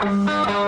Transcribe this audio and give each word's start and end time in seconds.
This 0.00 0.67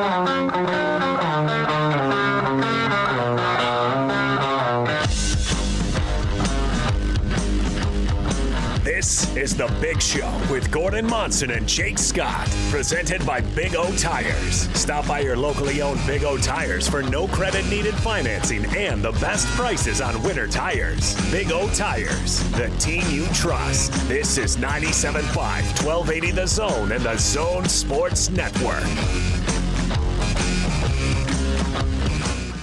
is 9.41 9.57
The 9.57 9.69
Big 9.81 10.03
Show 10.03 10.31
with 10.51 10.71
Gordon 10.71 11.07
Monson 11.07 11.53
and 11.53 11.67
Jake 11.67 11.99
Scott, 11.99 12.47
presented 12.69 13.25
by 13.25 13.41
Big 13.41 13.75
O 13.75 13.91
Tires. 13.97 14.69
Stop 14.79 15.09
by 15.09 15.21
your 15.21 15.35
locally 15.35 15.81
owned 15.81 15.99
Big 16.07 16.25
O 16.25 16.37
Tires 16.37 16.87
for 16.87 17.03
no 17.03 17.27
credit 17.27 17.67
needed 17.71 17.95
financing 17.95 18.67
and 18.77 19.03
the 19.03 19.13
best 19.13 19.47
prices 19.57 20.03
on 20.03 20.23
winter 20.23 20.47
tires. 20.47 21.15
Big 21.31 21.53
O 21.53 21.71
Tires, 21.71 22.43
the 22.51 22.69
team 22.79 23.03
you 23.09 23.25
trust. 23.29 23.93
This 24.09 24.37
is 24.37 24.59
97.5, 24.59 25.25
1280 25.35 26.31
The 26.33 26.47
Zone 26.47 26.93
and 26.93 27.03
The 27.03 27.17
Zone 27.17 27.65
Sports 27.67 28.29
Network. 28.29 28.85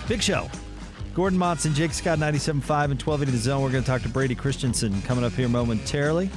Big 0.07 0.21
show. 0.21 0.47
Gordon 1.15 1.39
Monson, 1.39 1.73
Jake 1.73 1.93
Scott, 1.93 2.19
97.5 2.19 2.91
and 2.91 3.01
1280 3.01 3.31
The 3.31 3.37
Zone. 3.39 3.63
We're 3.63 3.71
going 3.71 3.83
to 3.83 3.89
talk 3.89 4.03
to 4.03 4.09
Brady 4.09 4.35
Christensen 4.35 5.01
coming 5.01 5.23
up 5.23 5.33
here 5.33 5.49
momentarily. 5.49 6.29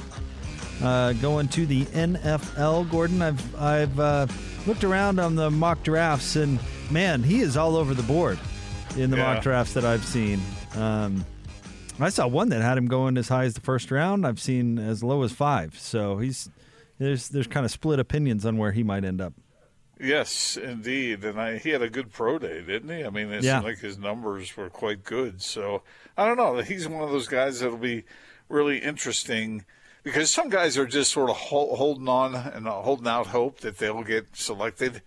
Uh, 0.83 1.13
going 1.13 1.47
to 1.49 1.65
the 1.67 1.85
NFL, 1.85 2.89
Gordon. 2.89 3.21
I've 3.21 3.55
I've 3.61 3.99
uh, 3.99 4.27
looked 4.65 4.83
around 4.83 5.19
on 5.19 5.35
the 5.35 5.51
mock 5.51 5.83
drafts, 5.83 6.35
and 6.35 6.59
man, 6.89 7.21
he 7.21 7.41
is 7.41 7.55
all 7.55 7.75
over 7.75 7.93
the 7.93 8.03
board 8.03 8.39
in 8.97 9.11
the 9.11 9.17
Yeah. 9.17 9.33
mock 9.35 9.43
drafts 9.43 9.73
that 9.73 9.85
I've 9.85 10.03
seen. 10.03 10.41
Um, 10.75 11.23
I 11.99 12.09
saw 12.09 12.25
one 12.25 12.49
that 12.49 12.61
had 12.63 12.79
him 12.79 12.87
going 12.87 13.15
as 13.17 13.27
high 13.27 13.43
as 13.43 13.53
the 13.53 13.61
first 13.61 13.91
round. 13.91 14.25
I've 14.25 14.39
seen 14.39 14.79
as 14.79 15.03
low 15.03 15.21
as 15.21 15.31
five. 15.31 15.77
So 15.77 16.17
he's 16.17 16.49
there's 16.97 17.29
there's 17.29 17.47
kind 17.47 17.63
of 17.65 17.71
split 17.71 17.99
opinions 17.99 18.43
on 18.43 18.57
where 18.57 18.71
he 18.71 18.81
might 18.81 19.03
end 19.05 19.21
up. 19.21 19.33
Yes, 19.99 20.57
indeed. 20.57 21.23
And 21.23 21.39
I, 21.39 21.59
he 21.59 21.69
had 21.69 21.83
a 21.83 21.89
good 21.91 22.11
pro 22.11 22.39
day, 22.39 22.63
didn't 22.63 22.89
he? 22.89 23.03
I 23.05 23.11
mean, 23.11 23.31
it 23.31 23.43
Yeah. 23.43 23.59
seemed 23.59 23.65
like 23.65 23.79
his 23.79 23.99
numbers 23.99 24.57
were 24.57 24.71
quite 24.71 25.03
good. 25.03 25.43
So 25.43 25.83
I 26.17 26.25
don't 26.25 26.37
know. 26.37 26.57
He's 26.61 26.87
one 26.87 27.03
of 27.03 27.11
those 27.11 27.27
guys 27.27 27.59
that'll 27.59 27.77
be 27.77 28.03
really 28.49 28.79
interesting 28.79 29.63
because 30.03 30.31
some 30.31 30.49
guys 30.49 30.77
are 30.77 30.85
just 30.85 31.11
sort 31.11 31.29
of 31.29 31.35
hol- 31.37 31.75
holding 31.75 32.07
on 32.07 32.35
and 32.35 32.67
uh, 32.67 32.71
holding 32.81 33.07
out 33.07 33.27
hope 33.27 33.59
that 33.61 33.77
they'll 33.77 34.03
get 34.03 34.27
selected 34.35 35.01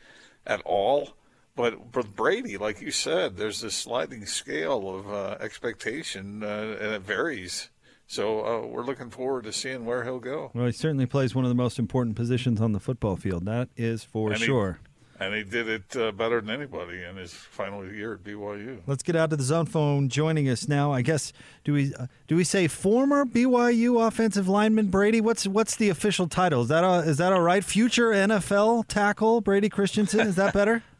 at 0.46 0.60
all. 0.64 1.10
But 1.56 1.92
but 1.92 2.16
Brady, 2.16 2.56
like 2.56 2.80
you 2.80 2.90
said, 2.90 3.36
there's 3.36 3.60
this 3.60 3.74
sliding 3.76 4.26
scale 4.26 4.94
of 4.94 5.08
uh, 5.10 5.36
expectation, 5.40 6.42
uh, 6.42 6.76
and 6.80 6.92
it 6.94 7.02
varies. 7.02 7.70
So 8.06 8.44
uh, 8.44 8.66
we're 8.66 8.84
looking 8.84 9.08
forward 9.10 9.44
to 9.44 9.52
seeing 9.52 9.84
where 9.86 10.04
he'll 10.04 10.18
go. 10.18 10.50
Well, 10.52 10.66
he 10.66 10.72
certainly 10.72 11.06
plays 11.06 11.34
one 11.34 11.44
of 11.44 11.48
the 11.48 11.54
most 11.54 11.78
important 11.78 12.16
positions 12.16 12.60
on 12.60 12.72
the 12.72 12.80
football 12.80 13.16
field. 13.16 13.46
That 13.46 13.68
is 13.76 14.04
for 14.04 14.30
And 14.30 14.38
he- 14.40 14.44
sure. 14.46 14.78
And 15.20 15.32
he 15.32 15.44
did 15.44 15.68
it 15.68 15.96
uh, 15.96 16.10
better 16.10 16.40
than 16.40 16.50
anybody 16.50 17.04
in 17.04 17.16
his 17.16 17.32
final 17.32 17.86
year 17.88 18.14
at 18.14 18.24
BYU. 18.24 18.80
Let's 18.86 19.04
get 19.04 19.14
out 19.14 19.30
to 19.30 19.36
the 19.36 19.44
zone 19.44 19.66
phone. 19.66 20.08
Joining 20.08 20.48
us 20.48 20.66
now, 20.66 20.92
I 20.92 21.02
guess. 21.02 21.32
Do 21.62 21.72
we 21.72 21.94
uh, 21.94 22.06
do 22.26 22.34
we 22.34 22.42
say 22.42 22.66
former 22.66 23.24
BYU 23.24 24.04
offensive 24.06 24.48
lineman 24.48 24.88
Brady? 24.88 25.20
What's 25.20 25.46
what's 25.46 25.76
the 25.76 25.88
official 25.88 26.26
title? 26.26 26.62
Is 26.62 26.68
that 26.68 26.82
a, 26.82 26.98
is 27.08 27.18
that 27.18 27.32
all 27.32 27.42
right? 27.42 27.62
Future 27.62 28.10
NFL 28.10 28.88
tackle 28.88 29.40
Brady 29.40 29.68
Christensen? 29.68 30.20
Is 30.20 30.34
that 30.36 30.52
better? 30.52 30.82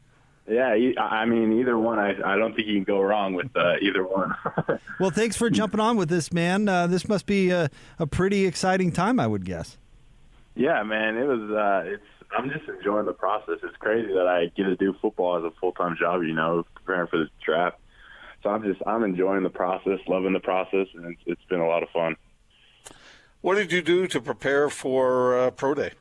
Yeah, 0.46 0.76
I 0.98 1.24
mean, 1.24 1.58
either 1.58 1.78
one. 1.78 1.98
I, 1.98 2.10
I 2.22 2.36
don't 2.36 2.54
think 2.54 2.68
you 2.68 2.74
can 2.74 2.84
go 2.84 3.00
wrong 3.00 3.32
with 3.32 3.48
uh, 3.56 3.76
either 3.80 4.06
one. 4.06 4.34
well, 5.00 5.08
thanks 5.08 5.36
for 5.36 5.48
jumping 5.48 5.80
on 5.80 5.96
with 5.96 6.10
this, 6.10 6.34
man. 6.34 6.68
Uh, 6.68 6.86
this 6.86 7.08
must 7.08 7.24
be 7.24 7.48
a, 7.48 7.70
a 7.98 8.06
pretty 8.06 8.44
exciting 8.44 8.92
time, 8.92 9.18
I 9.18 9.26
would 9.26 9.46
guess. 9.46 9.78
yeah, 10.54 10.82
man, 10.82 11.16
it 11.16 11.24
was. 11.24 11.50
Uh, 11.50 11.82
it's. 11.94 12.04
I'm 12.36 12.50
just 12.50 12.68
enjoying 12.68 13.06
the 13.06 13.12
process. 13.12 13.58
It's 13.62 13.76
crazy 13.78 14.12
that 14.12 14.26
I 14.26 14.46
get 14.56 14.64
to 14.64 14.76
do 14.76 14.94
football 15.00 15.38
as 15.38 15.44
a 15.44 15.50
full 15.60 15.72
time 15.72 15.96
job. 15.98 16.22
You 16.22 16.34
know, 16.34 16.64
preparing 16.74 17.08
for 17.08 17.18
this 17.18 17.28
draft. 17.44 17.78
So 18.42 18.50
I'm 18.50 18.62
just. 18.62 18.80
I'm 18.86 19.04
enjoying 19.04 19.42
the 19.42 19.50
process, 19.50 19.98
loving 20.06 20.32
the 20.32 20.40
process, 20.40 20.86
and 20.94 21.06
it's, 21.06 21.22
it's 21.26 21.44
been 21.48 21.60
a 21.60 21.66
lot 21.66 21.82
of 21.82 21.88
fun. 21.90 22.16
What 23.40 23.56
did 23.56 23.72
you 23.72 23.82
do 23.82 24.06
to 24.06 24.20
prepare 24.20 24.70
for 24.70 25.38
uh, 25.38 25.50
pro 25.50 25.74
day? 25.74 25.92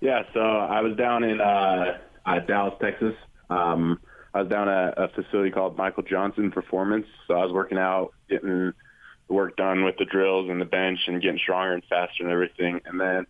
Yeah, 0.00 0.22
so 0.34 0.40
I 0.40 0.80
was 0.80 0.96
down 0.96 1.24
in 1.24 1.40
uh, 1.40 1.98
uh, 2.24 2.38
Dallas, 2.40 2.74
Texas. 2.80 3.14
Um, 3.48 4.00
I 4.34 4.42
was 4.42 4.50
down 4.50 4.68
at 4.68 4.94
a 4.98 5.08
facility 5.08 5.50
called 5.50 5.76
Michael 5.76 6.02
Johnson 6.02 6.50
Performance. 6.50 7.06
So 7.26 7.34
I 7.34 7.44
was 7.44 7.52
working 7.52 7.78
out, 7.78 8.12
getting 8.28 8.72
the 9.28 9.34
work 9.34 9.56
done 9.56 9.84
with 9.84 9.96
the 9.96 10.04
drills 10.04 10.50
and 10.50 10.60
the 10.60 10.66
bench, 10.66 11.00
and 11.08 11.20
getting 11.22 11.38
stronger 11.38 11.72
and 11.72 11.82
faster 11.84 12.22
and 12.22 12.30
everything. 12.30 12.80
And 12.84 13.00
then 13.00 13.26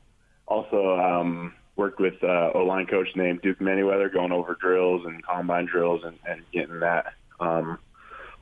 also 0.47 0.99
um, 0.99 1.55
worked 1.77 2.01
with 2.01 2.15
uh, 2.23 2.51
O 2.55 2.65
line 2.65 2.87
coach 2.87 3.09
named 3.17 3.43
Duke 3.43 3.59
Manyweather, 3.59 4.12
going 4.12 4.33
over 4.33 4.57
drills 4.61 5.05
and 5.07 5.23
combine 5.25 5.67
drills 5.67 6.03
and, 6.05 6.19
and 6.29 6.43
getting 6.53 6.81
that 6.81 7.15
um, 7.41 7.79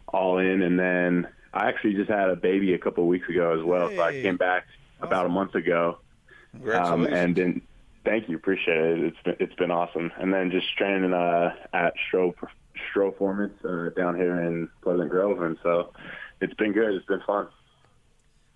all 0.08 0.38
in. 0.38 0.62
And 0.62 0.78
then 0.78 1.28
I 1.52 1.68
actually 1.68 1.94
just 1.94 2.10
had 2.10 2.28
a 2.30 2.36
baby 2.36 2.74
a 2.74 2.78
couple 2.78 3.04
of 3.04 3.08
weeks 3.08 3.28
ago 3.28 3.58
as 3.58 3.64
well. 3.64 3.88
So 3.96 4.02
I 4.02 4.12
came 4.22 4.36
back 4.36 4.66
about 5.00 5.26
a 5.26 5.28
month 5.28 5.54
ago. 5.54 5.98
Um, 6.92 7.06
and 7.14 7.34
then, 7.36 7.62
thank 8.04 8.28
you, 8.28 8.36
appreciate 8.36 8.78
it. 8.78 8.98
It's 9.04 9.16
been 9.24 9.36
it's 9.40 9.54
been 9.56 9.70
awesome. 9.70 10.12
And 10.18 10.32
then 10.32 10.50
just 10.50 10.66
training 10.76 11.12
uh, 11.12 11.54
at 11.72 11.94
Stro 12.12 12.32
Stroformance 12.94 13.54
uh, 13.64 13.90
down 14.00 14.16
here 14.16 14.40
in 14.40 14.68
Pleasant 14.82 15.10
Grove, 15.10 15.42
and 15.42 15.56
so 15.62 15.92
it's 16.40 16.54
been 16.54 16.72
good. 16.72 16.94
It's 16.94 17.06
been 17.06 17.22
fun. 17.26 17.48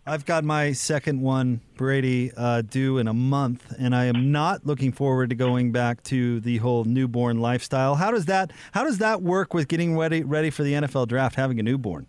I've 0.08 0.24
got 0.24 0.42
my 0.42 0.72
second 0.72 1.20
one, 1.20 1.60
Brady, 1.76 2.32
uh, 2.34 2.62
due 2.62 2.96
in 2.96 3.08
a 3.08 3.12
month, 3.12 3.74
and 3.78 3.94
I 3.94 4.06
am 4.06 4.32
not 4.32 4.64
looking 4.64 4.90
forward 4.90 5.28
to 5.28 5.36
going 5.36 5.70
back 5.70 6.02
to 6.04 6.40
the 6.40 6.56
whole 6.56 6.84
newborn 6.84 7.40
lifestyle. 7.40 7.94
How 7.94 8.10
does 8.10 8.24
that 8.24 8.50
How 8.72 8.84
does 8.84 8.98
that 8.98 9.20
work 9.20 9.52
with 9.52 9.68
getting 9.68 9.98
ready 9.98 10.22
ready 10.22 10.48
for 10.48 10.62
the 10.62 10.72
NFL 10.72 11.08
draft, 11.08 11.36
having 11.36 11.60
a 11.60 11.62
newborn? 11.62 12.06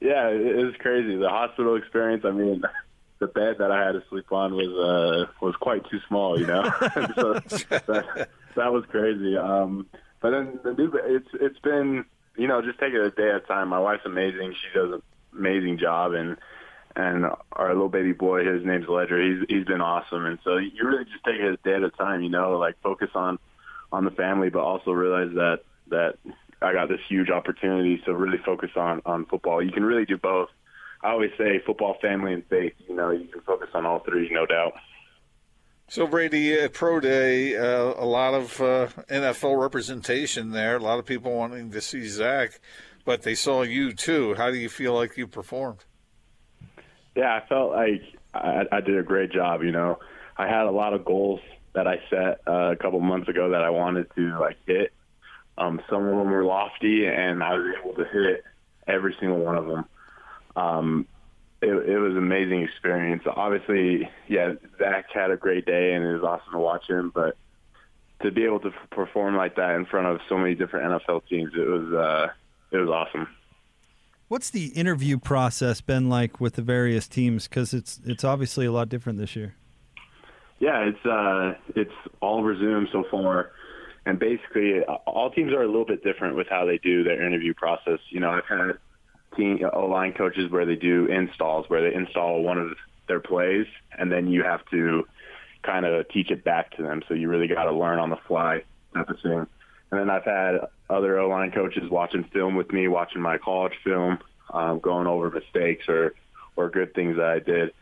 Yeah, 0.00 0.28
it, 0.28 0.64
was 0.64 0.74
crazy. 0.80 1.16
The 1.16 1.30
hospital 1.30 1.76
experience. 1.76 2.26
I 2.26 2.30
mean, 2.30 2.62
the 3.20 3.26
bed 3.26 3.56
that 3.58 3.72
I 3.72 3.86
had 3.86 3.92
to 3.92 4.02
sleep 4.10 4.30
on 4.30 4.52
was 4.52 4.68
uh, 4.68 5.32
was 5.40 5.56
quite 5.56 5.88
too 5.90 6.00
small. 6.08 6.38
You 6.38 6.46
know, 6.46 6.64
so 7.14 7.32
that, 7.32 8.28
that 8.54 8.72
was 8.72 8.84
crazy. 8.90 9.34
Um, 9.34 9.86
but 10.20 10.32
then 10.32 10.60
the 10.62 10.74
new, 10.74 10.92
it's 11.04 11.28
it's 11.40 11.58
been 11.60 12.04
you 12.36 12.48
know 12.48 12.60
just 12.60 12.78
take 12.78 12.92
it 12.92 13.00
a 13.00 13.10
day 13.10 13.30
at 13.30 13.36
a 13.36 13.40
time. 13.40 13.68
My 13.68 13.80
wife's 13.80 14.04
amazing. 14.04 14.52
She 14.52 14.78
does 14.78 14.92
an 14.92 15.02
amazing 15.32 15.78
job, 15.78 16.12
and 16.12 16.36
and 16.98 17.26
our 17.52 17.68
little 17.68 17.88
baby 17.88 18.12
boy, 18.12 18.44
his 18.44 18.66
name's 18.66 18.88
Ledger. 18.88 19.22
He's 19.22 19.46
he's 19.48 19.64
been 19.64 19.80
awesome, 19.80 20.26
and 20.26 20.38
so 20.42 20.56
you 20.56 20.84
really 20.84 21.04
just 21.04 21.24
take 21.24 21.36
it 21.36 21.62
day 21.62 21.74
at 21.74 21.82
a 21.84 21.90
time. 21.90 22.22
You 22.22 22.28
know, 22.28 22.58
like 22.58 22.74
focus 22.82 23.10
on 23.14 23.38
on 23.92 24.04
the 24.04 24.10
family, 24.10 24.50
but 24.50 24.60
also 24.60 24.90
realize 24.90 25.32
that 25.34 25.60
that 25.90 26.14
I 26.60 26.72
got 26.72 26.88
this 26.88 27.00
huge 27.08 27.30
opportunity 27.30 28.02
to 28.04 28.14
really 28.14 28.38
focus 28.44 28.70
on 28.74 29.00
on 29.06 29.26
football. 29.26 29.62
You 29.62 29.70
can 29.70 29.84
really 29.84 30.06
do 30.06 30.18
both. 30.18 30.48
I 31.00 31.10
always 31.10 31.30
say 31.38 31.62
football, 31.64 31.96
family, 32.02 32.32
and 32.32 32.44
faith. 32.46 32.72
You 32.88 32.96
know, 32.96 33.12
you 33.12 33.28
can 33.28 33.42
focus 33.42 33.68
on 33.74 33.86
all 33.86 34.00
three, 34.00 34.28
no 34.32 34.44
doubt. 34.44 34.72
So 35.86 36.08
Brady 36.08 36.52
at 36.54 36.74
pro 36.74 36.98
day, 36.98 37.56
uh, 37.56 37.94
a 37.96 38.04
lot 38.04 38.34
of 38.34 38.60
uh, 38.60 38.88
NFL 39.08 39.58
representation 39.62 40.50
there. 40.50 40.76
A 40.76 40.82
lot 40.82 40.98
of 40.98 41.06
people 41.06 41.32
wanting 41.32 41.70
to 41.70 41.80
see 41.80 42.08
Zach, 42.08 42.60
but 43.04 43.22
they 43.22 43.36
saw 43.36 43.62
you 43.62 43.92
too. 43.92 44.34
How 44.34 44.50
do 44.50 44.56
you 44.56 44.68
feel 44.68 44.94
like 44.94 45.16
you 45.16 45.28
performed? 45.28 45.84
Yeah, 47.18 47.34
I 47.34 47.48
felt 47.48 47.72
like 47.72 48.02
I, 48.32 48.62
I 48.70 48.80
did 48.80 48.96
a 48.96 49.02
great 49.02 49.32
job. 49.32 49.64
You 49.64 49.72
know, 49.72 49.98
I 50.36 50.46
had 50.46 50.66
a 50.66 50.70
lot 50.70 50.94
of 50.94 51.04
goals 51.04 51.40
that 51.72 51.88
I 51.88 52.00
set 52.08 52.42
uh, 52.46 52.70
a 52.70 52.76
couple 52.76 53.00
months 53.00 53.28
ago 53.28 53.50
that 53.50 53.60
I 53.60 53.70
wanted 53.70 54.06
to 54.14 54.38
like 54.38 54.56
hit. 54.66 54.92
Um, 55.58 55.80
some 55.90 56.04
of 56.04 56.10
them 56.10 56.30
were 56.30 56.44
lofty, 56.44 57.06
and 57.06 57.42
I 57.42 57.54
was 57.54 57.74
able 57.76 57.94
to 57.94 58.04
hit 58.04 58.44
every 58.86 59.16
single 59.18 59.38
one 59.38 59.56
of 59.56 59.66
them. 59.66 59.84
Um, 60.54 61.06
it, 61.60 61.70
it 61.70 61.98
was 61.98 62.12
an 62.12 62.18
amazing 62.18 62.62
experience. 62.62 63.24
Obviously, 63.26 64.08
yeah, 64.28 64.52
Zach 64.78 65.06
had 65.12 65.32
a 65.32 65.36
great 65.36 65.66
day, 65.66 65.94
and 65.94 66.04
it 66.04 66.12
was 66.12 66.22
awesome 66.22 66.52
to 66.52 66.60
watch 66.60 66.88
him. 66.88 67.10
But 67.12 67.36
to 68.22 68.30
be 68.30 68.44
able 68.44 68.60
to 68.60 68.70
perform 68.92 69.34
like 69.34 69.56
that 69.56 69.74
in 69.74 69.86
front 69.86 70.06
of 70.06 70.20
so 70.28 70.38
many 70.38 70.54
different 70.54 71.02
NFL 71.02 71.22
teams, 71.28 71.50
it 71.56 71.66
was 71.66 71.92
uh, 71.92 72.28
it 72.70 72.76
was 72.76 72.88
awesome. 72.88 73.26
What's 74.28 74.50
the 74.50 74.66
interview 74.68 75.18
process 75.18 75.80
been 75.80 76.10
like 76.10 76.38
with 76.38 76.54
the 76.54 76.62
various 76.62 77.08
teams? 77.08 77.48
Because 77.48 77.72
it's 77.72 77.98
it's 78.04 78.24
obviously 78.24 78.66
a 78.66 78.72
lot 78.72 78.90
different 78.90 79.18
this 79.18 79.34
year. 79.34 79.54
Yeah, 80.58 80.80
it's 80.80 81.06
uh, 81.06 81.54
it's 81.74 81.92
all 82.20 82.38
over 82.40 82.54
Zoom 82.54 82.88
so 82.92 83.04
far, 83.10 83.52
and 84.04 84.18
basically 84.18 84.84
uh, 84.86 84.96
all 85.06 85.30
teams 85.30 85.52
are 85.52 85.62
a 85.62 85.66
little 85.66 85.86
bit 85.86 86.04
different 86.04 86.36
with 86.36 86.46
how 86.48 86.66
they 86.66 86.76
do 86.76 87.04
their 87.04 87.24
interview 87.24 87.54
process. 87.54 88.00
You 88.10 88.20
know, 88.20 88.30
I've 88.30 88.44
had 88.46 88.78
team 89.34 89.60
O 89.72 89.86
line 89.86 90.12
coaches 90.12 90.50
where 90.50 90.66
they 90.66 90.76
do 90.76 91.06
installs, 91.06 91.64
where 91.68 91.88
they 91.88 91.96
install 91.96 92.42
one 92.42 92.58
of 92.58 92.72
their 93.06 93.20
plays, 93.20 93.66
and 93.98 94.12
then 94.12 94.28
you 94.28 94.42
have 94.42 94.60
to 94.72 95.04
kind 95.62 95.86
of 95.86 96.06
teach 96.10 96.30
it 96.30 96.44
back 96.44 96.76
to 96.76 96.82
them. 96.82 97.02
So 97.08 97.14
you 97.14 97.28
really 97.28 97.48
got 97.48 97.64
to 97.64 97.72
learn 97.72 97.98
on 97.98 98.10
the 98.10 98.18
fly 98.28 98.62
type 98.94 99.08
of 99.08 99.16
thing. 99.22 99.46
And 99.90 100.00
then 100.00 100.10
I've 100.10 100.24
had 100.24 100.68
other 100.90 101.18
O 101.18 101.28
line 101.28 101.50
coaches 101.50 101.90
watching 101.90 102.24
film 102.24 102.56
with 102.56 102.72
me, 102.72 102.88
watching 102.88 103.20
my 103.20 103.38
college 103.38 103.74
film, 103.84 104.18
um, 104.52 104.78
going 104.80 105.06
over 105.06 105.30
mistakes 105.30 105.88
or 105.88 106.14
or 106.56 106.70
good 106.70 106.94
things 106.94 107.16
that 107.16 107.26
I 107.26 107.38
did. 107.38 107.72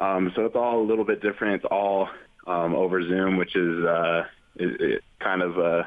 Um, 0.00 0.32
so 0.34 0.46
it's 0.46 0.56
all 0.56 0.80
a 0.80 0.86
little 0.86 1.04
bit 1.04 1.20
different. 1.20 1.56
It's 1.56 1.64
all 1.70 2.08
um, 2.46 2.74
over 2.74 3.02
Zoom, 3.02 3.36
which 3.36 3.54
is 3.54 3.84
uh, 3.84 4.24
it, 4.56 4.80
it 4.80 5.04
kind 5.20 5.42
of 5.42 5.58
uh, 5.58 5.84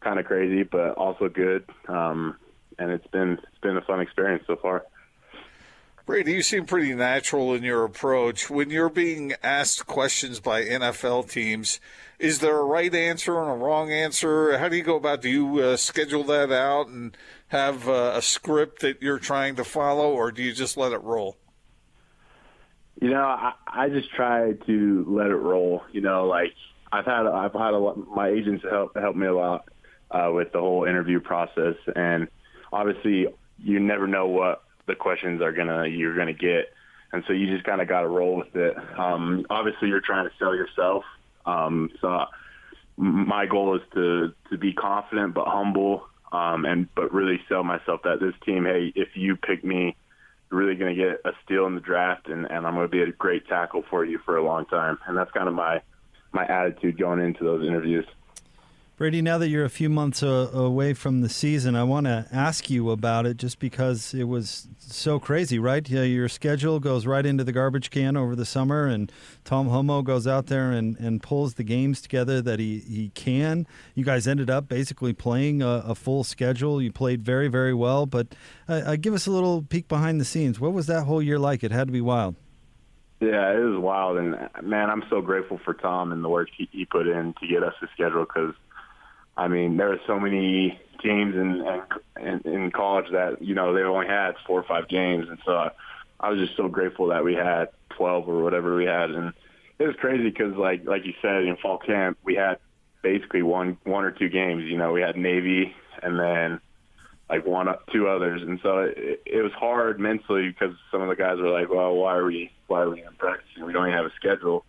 kind 0.00 0.18
of 0.18 0.26
crazy, 0.26 0.62
but 0.62 0.92
also 0.92 1.28
good. 1.28 1.64
Um, 1.88 2.36
and 2.78 2.90
it's 2.90 3.06
been 3.08 3.32
it's 3.32 3.60
been 3.62 3.76
a 3.76 3.82
fun 3.82 4.00
experience 4.00 4.44
so 4.46 4.56
far. 4.56 4.84
Brady, 6.10 6.32
you 6.32 6.42
seem 6.42 6.66
pretty 6.66 6.92
natural 6.92 7.54
in 7.54 7.62
your 7.62 7.84
approach. 7.84 8.50
When 8.50 8.68
you're 8.68 8.90
being 8.90 9.32
asked 9.44 9.86
questions 9.86 10.40
by 10.40 10.64
NFL 10.64 11.30
teams, 11.30 11.78
is 12.18 12.40
there 12.40 12.58
a 12.58 12.64
right 12.64 12.92
answer 12.92 13.40
and 13.40 13.48
a 13.48 13.54
wrong 13.54 13.92
answer? 13.92 14.58
How 14.58 14.68
do 14.68 14.76
you 14.76 14.82
go 14.82 14.96
about? 14.96 15.22
Do 15.22 15.28
you 15.30 15.60
uh, 15.60 15.76
schedule 15.76 16.24
that 16.24 16.50
out 16.50 16.88
and 16.88 17.16
have 17.46 17.88
uh, 17.88 18.14
a 18.16 18.22
script 18.22 18.80
that 18.80 19.00
you're 19.00 19.20
trying 19.20 19.54
to 19.54 19.62
follow, 19.62 20.10
or 20.10 20.32
do 20.32 20.42
you 20.42 20.52
just 20.52 20.76
let 20.76 20.90
it 20.90 21.00
roll? 21.04 21.36
You 23.00 23.10
know, 23.10 23.22
I, 23.22 23.52
I 23.68 23.88
just 23.88 24.10
try 24.10 24.54
to 24.66 25.04
let 25.08 25.28
it 25.28 25.36
roll. 25.36 25.84
You 25.92 26.00
know, 26.00 26.26
like 26.26 26.54
I've 26.90 27.04
had 27.04 27.24
I've 27.24 27.52
had 27.52 27.72
a 27.72 27.78
lot, 27.78 27.96
my 28.08 28.30
agents 28.30 28.64
help 28.68 28.96
help 28.98 29.14
me 29.14 29.28
a 29.28 29.32
lot 29.32 29.68
uh, 30.10 30.32
with 30.34 30.50
the 30.50 30.58
whole 30.58 30.86
interview 30.86 31.20
process, 31.20 31.76
and 31.94 32.26
obviously 32.72 33.28
you 33.62 33.78
never 33.78 34.08
know 34.08 34.26
what 34.26 34.64
the 34.90 34.96
questions 34.96 35.40
are 35.40 35.52
gonna 35.52 35.86
you're 35.86 36.16
gonna 36.16 36.32
get, 36.32 36.72
and 37.12 37.22
so 37.26 37.32
you 37.32 37.46
just 37.46 37.64
kind 37.64 37.80
of 37.80 37.88
got 37.88 38.02
to 38.02 38.08
roll 38.08 38.36
with 38.36 38.54
it. 38.54 38.76
Um, 38.98 39.46
obviously, 39.48 39.88
you're 39.88 40.00
trying 40.00 40.28
to 40.28 40.34
sell 40.38 40.54
yourself, 40.54 41.04
um, 41.46 41.90
so 42.00 42.26
my 42.96 43.46
goal 43.46 43.76
is 43.76 43.82
to 43.94 44.34
to 44.50 44.58
be 44.58 44.72
confident 44.72 45.34
but 45.34 45.46
humble, 45.46 46.06
um, 46.32 46.64
and 46.64 46.92
but 46.94 47.12
really 47.12 47.40
sell 47.48 47.64
myself 47.64 48.02
that 48.04 48.20
this 48.20 48.34
team, 48.44 48.64
hey, 48.64 48.92
if 48.94 49.08
you 49.14 49.36
pick 49.36 49.64
me, 49.64 49.96
you're 50.50 50.60
really 50.60 50.76
to 50.94 51.02
get 51.02 51.20
a 51.24 51.32
steal 51.44 51.66
in 51.66 51.74
the 51.74 51.80
draft, 51.80 52.28
and, 52.28 52.46
and 52.50 52.66
I'm 52.66 52.74
to 52.84 52.88
be 52.88 53.02
a 53.02 53.12
great 53.12 53.46
tackle 53.48 53.84
for 53.88 54.04
you 54.04 54.18
for 54.24 54.36
a 54.36 54.44
long 54.44 54.66
time, 54.66 54.98
and 55.06 55.16
that's 55.16 55.30
kind 55.32 55.48
of 55.48 55.54
my 55.54 55.80
my 56.32 56.44
attitude 56.46 56.98
going 56.98 57.20
into 57.20 57.44
those 57.44 57.66
interviews. 57.66 58.06
Brady, 59.00 59.22
now 59.22 59.38
that 59.38 59.48
you're 59.48 59.64
a 59.64 59.70
few 59.70 59.88
months 59.88 60.22
uh, 60.22 60.50
away 60.52 60.92
from 60.92 61.22
the 61.22 61.30
season, 61.30 61.74
I 61.74 61.84
want 61.84 62.04
to 62.04 62.26
ask 62.30 62.68
you 62.68 62.90
about 62.90 63.24
it 63.24 63.38
just 63.38 63.58
because 63.58 64.12
it 64.12 64.24
was 64.24 64.68
so 64.78 65.18
crazy, 65.18 65.58
right? 65.58 65.88
Yeah, 65.88 66.02
your 66.02 66.28
schedule 66.28 66.80
goes 66.80 67.06
right 67.06 67.24
into 67.24 67.42
the 67.42 67.50
garbage 67.50 67.88
can 67.88 68.14
over 68.14 68.36
the 68.36 68.44
summer, 68.44 68.86
and 68.86 69.10
Tom 69.42 69.70
Holmoe 69.70 70.04
goes 70.04 70.26
out 70.26 70.48
there 70.48 70.70
and, 70.70 70.98
and 70.98 71.22
pulls 71.22 71.54
the 71.54 71.64
games 71.64 72.02
together 72.02 72.42
that 72.42 72.58
he, 72.58 72.80
he 72.80 73.08
can. 73.14 73.66
You 73.94 74.04
guys 74.04 74.28
ended 74.28 74.50
up 74.50 74.68
basically 74.68 75.14
playing 75.14 75.62
a, 75.62 75.82
a 75.86 75.94
full 75.94 76.22
schedule. 76.22 76.82
You 76.82 76.92
played 76.92 77.22
very, 77.22 77.48
very 77.48 77.72
well, 77.72 78.04
but 78.04 78.26
uh, 78.68 78.82
uh, 78.84 78.96
give 78.96 79.14
us 79.14 79.26
a 79.26 79.30
little 79.30 79.62
peek 79.62 79.88
behind 79.88 80.20
the 80.20 80.26
scenes. 80.26 80.60
What 80.60 80.74
was 80.74 80.88
that 80.88 81.04
whole 81.04 81.22
year 81.22 81.38
like? 81.38 81.64
It 81.64 81.72
had 81.72 81.88
to 81.88 81.92
be 81.92 82.02
wild. 82.02 82.34
Yeah, 83.18 83.50
it 83.50 83.60
was 83.60 83.78
wild, 83.78 84.18
and 84.18 84.36
man, 84.62 84.90
I'm 84.90 85.04
so 85.08 85.22
grateful 85.22 85.58
for 85.64 85.72
Tom 85.72 86.12
and 86.12 86.22
the 86.22 86.28
work 86.28 86.50
he, 86.54 86.68
he 86.70 86.84
put 86.84 87.08
in 87.08 87.32
to 87.40 87.46
get 87.46 87.62
us 87.62 87.72
the 87.80 87.88
schedule 87.94 88.26
because– 88.26 88.52
I 89.40 89.48
mean, 89.48 89.78
there 89.78 89.90
are 89.90 90.00
so 90.06 90.20
many 90.20 90.78
teams 91.02 91.34
in, 91.34 91.64
in 92.20 92.40
in 92.44 92.70
college 92.72 93.06
that 93.12 93.40
you 93.40 93.54
know 93.54 93.72
they 93.72 93.80
only 93.80 94.06
had 94.06 94.32
four 94.46 94.60
or 94.60 94.64
five 94.64 94.86
games, 94.86 95.30
and 95.30 95.38
so 95.46 95.52
I, 95.52 95.70
I 96.20 96.28
was 96.28 96.38
just 96.38 96.58
so 96.58 96.68
grateful 96.68 97.06
that 97.06 97.24
we 97.24 97.32
had 97.32 97.70
twelve 97.88 98.28
or 98.28 98.42
whatever 98.42 98.76
we 98.76 98.84
had, 98.84 99.10
and 99.10 99.32
it 99.78 99.86
was 99.86 99.96
crazy 99.96 100.24
because 100.24 100.54
like 100.56 100.84
like 100.84 101.06
you 101.06 101.14
said 101.22 101.44
in 101.44 101.56
fall 101.56 101.78
camp 101.78 102.18
we 102.22 102.34
had 102.34 102.58
basically 103.00 103.40
one 103.40 103.78
one 103.84 104.04
or 104.04 104.10
two 104.10 104.28
games. 104.28 104.64
You 104.64 104.76
know, 104.76 104.92
we 104.92 105.00
had 105.00 105.16
Navy 105.16 105.74
and 106.02 106.20
then 106.20 106.60
like 107.30 107.46
one 107.46 107.66
up 107.66 107.86
two 107.90 108.08
others, 108.08 108.42
and 108.42 108.60
so 108.62 108.80
it, 108.80 109.22
it 109.24 109.40
was 109.40 109.52
hard 109.52 109.98
mentally 109.98 110.48
because 110.50 110.76
some 110.92 111.00
of 111.00 111.08
the 111.08 111.16
guys 111.16 111.38
were 111.38 111.48
like, 111.48 111.70
"Well, 111.70 111.94
why 111.94 112.14
are 112.14 112.26
we 112.26 112.52
why 112.66 112.82
are 112.82 112.90
we 112.90 113.00
in 113.00 113.14
practice? 113.16 113.48
We 113.56 113.72
don't 113.72 113.86
even 113.86 113.96
have 113.96 114.04
a 114.04 114.12
schedule." 114.16 114.66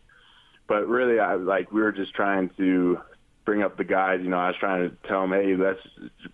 But 0.66 0.88
really, 0.88 1.20
I 1.20 1.36
like 1.36 1.74
we 1.74 1.82
were 1.82 1.92
just 1.92 2.14
trying 2.14 2.52
to 2.56 3.02
bring 3.46 3.64
up 3.64 3.78
the 3.78 3.84
guys. 3.84 4.20
You 4.22 4.30
know, 4.30 4.38
I 4.38 4.48
was 4.48 4.58
trying 4.60 4.90
to 4.90 4.96
tell 5.08 5.22
them, 5.22 5.32
hey, 5.32 5.56
let's 5.56 5.80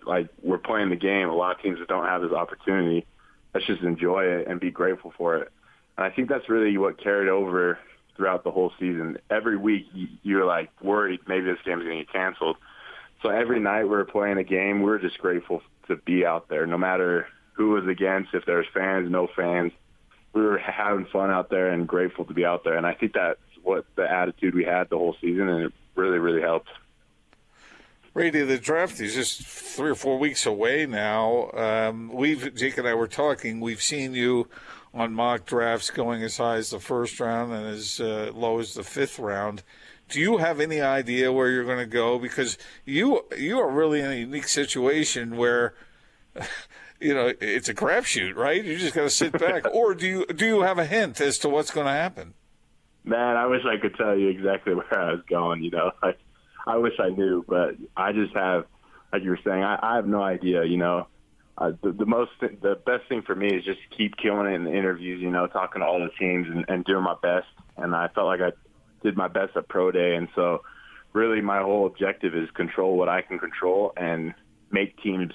like 0.05 0.29
we're 0.41 0.57
playing 0.57 0.89
the 0.89 0.95
game. 0.95 1.29
A 1.29 1.35
lot 1.35 1.55
of 1.55 1.61
teams 1.61 1.79
that 1.79 1.87
don't 1.87 2.05
have 2.05 2.21
this 2.21 2.31
opportunity. 2.31 3.05
Let's 3.53 3.65
just 3.65 3.81
enjoy 3.81 4.25
it 4.25 4.47
and 4.47 4.59
be 4.59 4.71
grateful 4.71 5.13
for 5.17 5.37
it. 5.37 5.51
And 5.97 6.05
I 6.05 6.09
think 6.09 6.29
that's 6.29 6.49
really 6.49 6.77
what 6.77 7.01
carried 7.01 7.29
over 7.29 7.79
throughout 8.15 8.43
the 8.43 8.51
whole 8.51 8.71
season. 8.79 9.17
Every 9.29 9.57
week 9.57 9.87
you're 10.23 10.45
like 10.45 10.69
worried 10.81 11.21
maybe 11.27 11.45
this 11.45 11.59
game's 11.65 11.83
going 11.83 11.99
to 11.99 12.03
get 12.03 12.11
canceled. 12.11 12.57
So 13.23 13.29
every 13.29 13.59
night 13.59 13.85
we 13.85 13.95
are 13.95 14.05
playing 14.05 14.37
a 14.37 14.43
game, 14.43 14.81
we 14.83 14.91
are 14.91 14.99
just 14.99 15.17
grateful 15.17 15.61
to 15.87 15.95
be 15.95 16.25
out 16.25 16.49
there, 16.49 16.67
no 16.67 16.77
matter 16.77 17.27
who 17.53 17.69
was 17.69 17.87
against, 17.87 18.33
if 18.33 18.45
there's 18.45 18.67
fans, 18.73 19.09
no 19.09 19.27
fans. 19.35 19.71
We 20.33 20.41
were 20.41 20.59
having 20.59 21.05
fun 21.05 21.31
out 21.31 21.49
there 21.49 21.69
and 21.69 21.87
grateful 21.87 22.25
to 22.25 22.33
be 22.33 22.45
out 22.45 22.63
there. 22.63 22.77
And 22.77 22.85
I 22.85 22.93
think 22.93 23.13
that's 23.13 23.39
what 23.63 23.85
the 23.95 24.09
attitude 24.09 24.53
we 24.53 24.63
had 24.63 24.89
the 24.89 24.97
whole 24.97 25.15
season, 25.19 25.49
and 25.49 25.65
it 25.65 25.73
really, 25.95 26.19
really 26.19 26.41
helped. 26.41 26.69
Brady, 28.17 28.41
the 28.41 28.57
draft 28.57 28.99
is 28.99 29.13
just 29.13 29.43
three 29.43 29.91
or 29.91 29.95
four 29.95 30.17
weeks 30.17 30.47
away 30.47 30.87
now. 30.87 31.51
Um, 31.51 32.09
we've 32.11 32.51
Jake 32.55 32.79
and 32.79 32.87
I 32.87 32.95
were 32.95 33.07
talking. 33.07 33.59
We've 33.59 33.79
seen 33.79 34.15
you 34.15 34.47
on 34.91 35.13
mock 35.13 35.45
drafts 35.45 35.91
going 35.91 36.23
as 36.23 36.37
high 36.37 36.55
as 36.55 36.71
the 36.71 36.79
first 36.79 37.19
round 37.19 37.53
and 37.53 37.67
as 37.67 37.99
uh, 37.99 38.31
low 38.33 38.57
as 38.57 38.73
the 38.73 38.81
fifth 38.81 39.19
round. 39.19 39.61
Do 40.09 40.19
you 40.19 40.37
have 40.37 40.59
any 40.59 40.81
idea 40.81 41.31
where 41.31 41.51
you're 41.51 41.63
going 41.63 41.77
to 41.77 41.85
go? 41.85 42.17
Because 42.17 42.57
you 42.85 43.23
you 43.37 43.59
are 43.59 43.69
really 43.69 43.99
in 43.99 44.11
a 44.11 44.15
unique 44.15 44.47
situation 44.47 45.37
where, 45.37 45.75
you 46.99 47.13
know, 47.13 47.31
it's 47.39 47.69
a 47.69 47.75
crapshoot, 47.75 48.35
right? 48.35 48.65
You 48.65 48.79
just 48.79 48.95
got 48.95 49.03
to 49.03 49.11
sit 49.11 49.33
back. 49.33 49.67
or 49.71 49.93
do 49.93 50.07
you 50.07 50.25
do 50.25 50.43
you 50.43 50.61
have 50.61 50.79
a 50.79 50.87
hint 50.87 51.21
as 51.21 51.37
to 51.37 51.49
what's 51.49 51.69
going 51.69 51.85
to 51.85 51.93
happen? 51.93 52.33
Man, 53.03 53.37
I 53.37 53.45
wish 53.45 53.61
I 53.63 53.79
could 53.79 53.95
tell 53.95 54.17
you 54.17 54.29
exactly 54.29 54.73
where 54.73 54.99
I 54.99 55.11
was 55.11 55.21
going. 55.29 55.61
You 55.61 55.69
know, 55.69 55.91
like 56.01 56.17
I 56.67 56.77
wish 56.77 56.93
I 56.99 57.09
knew, 57.09 57.45
but 57.47 57.75
I 57.95 58.11
just 58.11 58.35
have, 58.35 58.65
like 59.11 59.23
you 59.23 59.29
were 59.29 59.39
saying, 59.43 59.63
I, 59.63 59.79
I 59.81 59.95
have 59.95 60.07
no 60.07 60.21
idea. 60.21 60.65
You 60.65 60.77
know, 60.77 61.07
uh, 61.57 61.71
the, 61.81 61.91
the 61.91 62.05
most, 62.05 62.31
the 62.41 62.79
best 62.85 63.07
thing 63.09 63.21
for 63.21 63.35
me 63.35 63.47
is 63.47 63.63
just 63.63 63.79
keep 63.97 64.17
killing 64.17 64.51
it 64.51 64.55
in 64.55 64.65
the 64.65 64.75
interviews. 64.75 65.21
You 65.21 65.31
know, 65.31 65.47
talking 65.47 65.81
to 65.81 65.87
all 65.87 65.99
the 65.99 66.09
teams 66.19 66.47
and, 66.47 66.65
and 66.67 66.83
doing 66.85 67.03
my 67.03 67.15
best. 67.21 67.47
And 67.77 67.95
I 67.95 68.09
felt 68.09 68.27
like 68.27 68.41
I 68.41 68.51
did 69.03 69.15
my 69.15 69.27
best 69.27 69.55
at 69.55 69.67
pro 69.69 69.91
day, 69.91 70.15
and 70.15 70.27
so 70.35 70.61
really 71.13 71.41
my 71.41 71.61
whole 71.61 71.87
objective 71.87 72.35
is 72.35 72.49
control 72.51 72.97
what 72.97 73.09
I 73.09 73.21
can 73.21 73.39
control 73.39 73.93
and 73.97 74.33
make 74.71 75.01
teams 75.01 75.33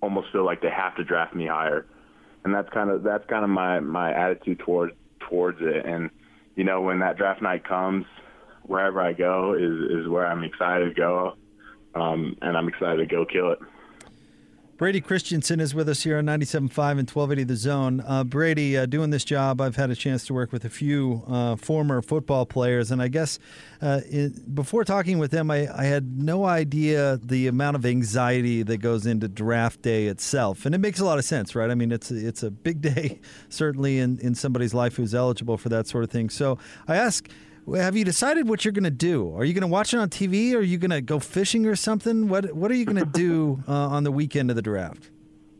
almost 0.00 0.32
feel 0.32 0.44
like 0.44 0.60
they 0.60 0.70
have 0.70 0.96
to 0.96 1.04
draft 1.04 1.34
me 1.34 1.46
higher. 1.46 1.86
And 2.44 2.54
that's 2.54 2.68
kind 2.70 2.90
of 2.90 3.02
that's 3.02 3.24
kind 3.28 3.44
of 3.44 3.50
my 3.50 3.80
my 3.80 4.12
attitude 4.12 4.58
towards 4.60 4.94
towards 5.28 5.58
it. 5.60 5.86
And 5.86 6.10
you 6.56 6.64
know, 6.64 6.80
when 6.82 7.00
that 7.00 7.16
draft 7.16 7.42
night 7.42 7.66
comes, 7.66 8.06
wherever 8.64 9.00
I 9.00 9.12
go 9.12 9.54
is 9.54 10.02
is 10.02 10.08
where 10.08 10.26
I'm 10.26 10.44
excited 10.44 10.94
to 10.94 10.94
go, 10.94 11.34
um, 11.94 12.36
and 12.42 12.56
I'm 12.56 12.68
excited 12.68 12.96
to 12.96 13.06
go 13.06 13.24
kill 13.24 13.52
it. 13.52 13.58
Brady 14.76 15.00
Christensen 15.00 15.60
is 15.60 15.72
with 15.72 15.88
us 15.88 16.02
here 16.02 16.18
on 16.18 16.26
97.5 16.26 16.58
and 16.58 17.08
1280 17.08 17.44
The 17.44 17.54
Zone. 17.54 18.02
Uh, 18.04 18.24
Brady, 18.24 18.76
uh, 18.76 18.86
doing 18.86 19.10
this 19.10 19.24
job, 19.24 19.60
I've 19.60 19.76
had 19.76 19.90
a 19.90 19.94
chance 19.94 20.26
to 20.26 20.34
work 20.34 20.50
with 20.50 20.64
a 20.64 20.68
few 20.68 21.22
uh, 21.28 21.54
former 21.54 22.02
football 22.02 22.44
players, 22.44 22.90
and 22.90 23.00
I 23.00 23.06
guess 23.06 23.38
uh, 23.80 24.00
it, 24.06 24.52
before 24.52 24.82
talking 24.82 25.18
with 25.18 25.30
them, 25.30 25.48
I, 25.48 25.68
I, 25.72 25.84
had 25.84 26.20
no 26.20 26.44
idea 26.44 27.20
the 27.22 27.46
amount 27.46 27.76
of 27.76 27.86
anxiety 27.86 28.64
that 28.64 28.78
goes 28.78 29.06
into 29.06 29.28
draft 29.28 29.80
day 29.80 30.06
itself. 30.06 30.66
And 30.66 30.74
it 30.74 30.78
makes 30.78 30.98
a 30.98 31.04
lot 31.04 31.20
of 31.20 31.24
sense, 31.24 31.54
right? 31.54 31.70
I 31.70 31.76
mean, 31.76 31.92
it's, 31.92 32.10
it's 32.10 32.42
a 32.42 32.50
big 32.50 32.80
day, 32.94 33.20
certainly 33.48 34.00
in, 34.00 34.18
in 34.18 34.34
somebody's 34.34 34.74
life 34.74 34.96
who's 34.96 35.14
eligible 35.14 35.56
for 35.56 35.68
that 35.68 35.86
sort 35.86 36.02
of 36.02 36.10
thing. 36.10 36.30
So 36.30 36.58
I 36.88 36.96
ask, 36.96 37.28
have 37.72 37.96
you 37.96 38.04
decided 38.04 38.48
what 38.48 38.64
you're 38.64 38.72
going 38.72 38.84
to 38.84 38.90
do? 38.90 39.34
Are 39.36 39.44
you 39.44 39.54
going 39.54 39.62
to 39.62 39.68
watch 39.68 39.94
it 39.94 39.98
on 39.98 40.10
TV? 40.10 40.52
Or 40.52 40.58
are 40.58 40.62
you 40.62 40.78
going 40.78 40.90
to 40.90 41.00
go 41.00 41.18
fishing 41.18 41.66
or 41.66 41.76
something? 41.76 42.28
What 42.28 42.54
What 42.54 42.70
are 42.70 42.74
you 42.74 42.84
going 42.84 42.98
to 42.98 43.04
do 43.04 43.62
uh, 43.68 43.72
on 43.72 44.04
the 44.04 44.12
weekend 44.12 44.50
of 44.50 44.56
the 44.56 44.62
draft? 44.62 45.10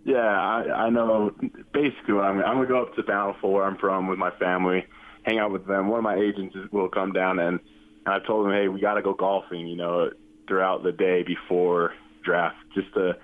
Yeah, 0.04 0.18
I, 0.18 0.86
I 0.86 0.90
know. 0.90 1.34
Basically, 1.72 2.14
what 2.14 2.24
I'm, 2.24 2.38
I'm 2.40 2.56
going 2.56 2.68
to 2.68 2.74
go 2.74 2.82
up 2.82 2.94
to 2.96 3.02
Bountiful, 3.02 3.52
where 3.52 3.64
I'm 3.64 3.78
from, 3.78 4.06
with 4.06 4.18
my 4.18 4.30
family, 4.32 4.84
hang 5.22 5.38
out 5.38 5.50
with 5.50 5.66
them. 5.66 5.88
One 5.88 5.98
of 5.98 6.04
my 6.04 6.16
agents 6.16 6.54
will 6.72 6.90
come 6.90 7.12
down, 7.12 7.38
and, 7.38 7.58
and 8.04 8.14
I 8.14 8.18
told 8.26 8.44
them, 8.44 8.52
hey, 8.52 8.68
we 8.68 8.80
got 8.80 8.94
to 8.94 9.02
go 9.02 9.14
golfing. 9.14 9.66
You 9.66 9.76
know, 9.76 10.10
throughout 10.46 10.82
the 10.82 10.92
day 10.92 11.22
before 11.22 11.94
draft, 12.22 12.56
just 12.74 12.92
to 12.94 13.16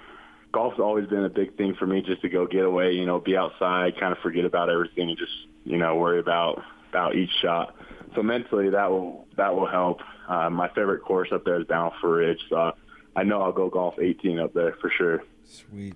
golf's 0.52 0.78
always 0.78 1.06
been 1.06 1.24
a 1.24 1.30
big 1.30 1.56
thing 1.56 1.74
for 1.78 1.86
me 1.86 2.02
just 2.02 2.22
to 2.22 2.28
go 2.28 2.46
get 2.46 2.64
away, 2.64 2.92
you 2.92 3.06
know, 3.06 3.20
be 3.20 3.36
outside, 3.36 3.98
kind 4.00 4.12
of 4.12 4.18
forget 4.18 4.44
about 4.44 4.68
everything 4.68 5.08
and 5.08 5.18
just, 5.18 5.32
you 5.64 5.76
know, 5.76 5.96
worry 5.96 6.18
about 6.18 6.62
about 6.90 7.14
each 7.14 7.30
shot 7.40 7.74
so 8.14 8.22
mentally 8.22 8.70
that 8.70 8.90
will 8.90 9.26
that 9.36 9.54
will 9.54 9.66
help. 9.66 10.00
Uh, 10.28 10.50
my 10.50 10.68
favorite 10.68 11.02
course 11.02 11.28
up 11.32 11.44
there 11.44 11.60
is 11.60 11.66
Bountiful 11.66 12.10
Ridge, 12.10 12.40
so 12.48 12.72
I 13.16 13.22
know 13.24 13.42
I'll 13.42 13.52
go 13.52 13.68
golf 13.68 13.98
18 13.98 14.38
up 14.38 14.54
there 14.54 14.76
for 14.80 14.90
sure. 14.90 15.22
Sweet. 15.44 15.94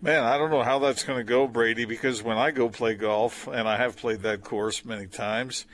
Man, 0.00 0.24
I 0.24 0.36
don't 0.36 0.50
know 0.50 0.62
how 0.62 0.80
that's 0.80 1.04
going 1.04 1.18
to 1.18 1.24
go, 1.24 1.46
Brady, 1.46 1.84
because 1.84 2.22
when 2.22 2.36
I 2.36 2.50
go 2.50 2.68
play 2.68 2.94
golf, 2.94 3.46
and 3.46 3.68
I 3.68 3.76
have 3.76 3.96
played 3.96 4.22
that 4.22 4.42
course 4.42 4.84
many 4.84 5.06
times, 5.06 5.64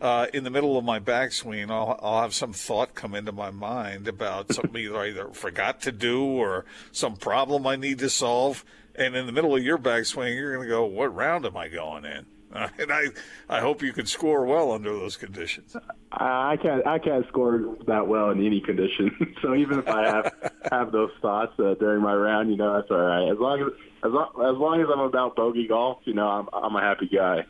uh, 0.00 0.26
in 0.32 0.44
the 0.44 0.50
middle 0.50 0.76
of 0.76 0.84
my 0.84 1.00
backswing, 1.00 1.70
I'll, 1.70 1.98
I'll 2.02 2.22
have 2.22 2.34
some 2.34 2.52
thought 2.52 2.94
come 2.94 3.14
into 3.14 3.32
my 3.32 3.50
mind 3.50 4.06
about 4.06 4.52
something 4.52 4.76
either 4.76 4.96
I 4.98 5.08
either 5.08 5.28
forgot 5.32 5.80
to 5.82 5.92
do 5.92 6.22
or 6.22 6.66
some 6.92 7.16
problem 7.16 7.66
I 7.66 7.76
need 7.76 7.98
to 8.00 8.10
solve. 8.10 8.64
And 8.94 9.16
in 9.16 9.26
the 9.26 9.32
middle 9.32 9.56
of 9.56 9.62
your 9.62 9.78
backswing, 9.78 10.34
you're 10.34 10.54
going 10.54 10.68
to 10.68 10.74
go, 10.74 10.84
"What 10.84 11.14
round 11.14 11.46
am 11.46 11.56
I 11.56 11.68
going 11.68 12.04
in?" 12.04 12.26
Uh, 12.52 12.68
and 12.78 12.92
I, 12.92 13.06
I 13.48 13.60
hope 13.60 13.82
you 13.82 13.92
can 13.92 14.06
score 14.06 14.44
well 14.44 14.72
under 14.72 14.92
those 14.92 15.16
conditions. 15.16 15.76
I 16.12 16.56
can't 16.56 16.86
I 16.86 16.98
can't 16.98 17.26
score 17.28 17.76
that 17.86 18.06
well 18.06 18.30
in 18.30 18.44
any 18.44 18.60
condition. 18.60 19.34
so 19.42 19.54
even 19.54 19.78
if 19.78 19.88
I 19.88 20.06
have 20.06 20.52
have 20.72 20.92
those 20.92 21.10
thoughts 21.20 21.58
uh, 21.58 21.74
during 21.78 22.02
my 22.02 22.14
round, 22.14 22.50
you 22.50 22.56
know 22.56 22.74
that's 22.74 22.90
all 22.90 22.98
right. 22.98 23.30
As 23.30 23.38
long 23.38 23.60
as 23.60 23.68
as 24.04 24.12
long, 24.12 24.28
as 24.36 24.56
long 24.56 24.80
as 24.80 24.86
I'm 24.92 25.00
about 25.00 25.36
bogey 25.36 25.66
golf, 25.66 25.98
you 26.04 26.14
know 26.14 26.26
I'm 26.26 26.48
I'm 26.52 26.76
a 26.76 26.80
happy 26.80 27.08
guy. 27.08 27.44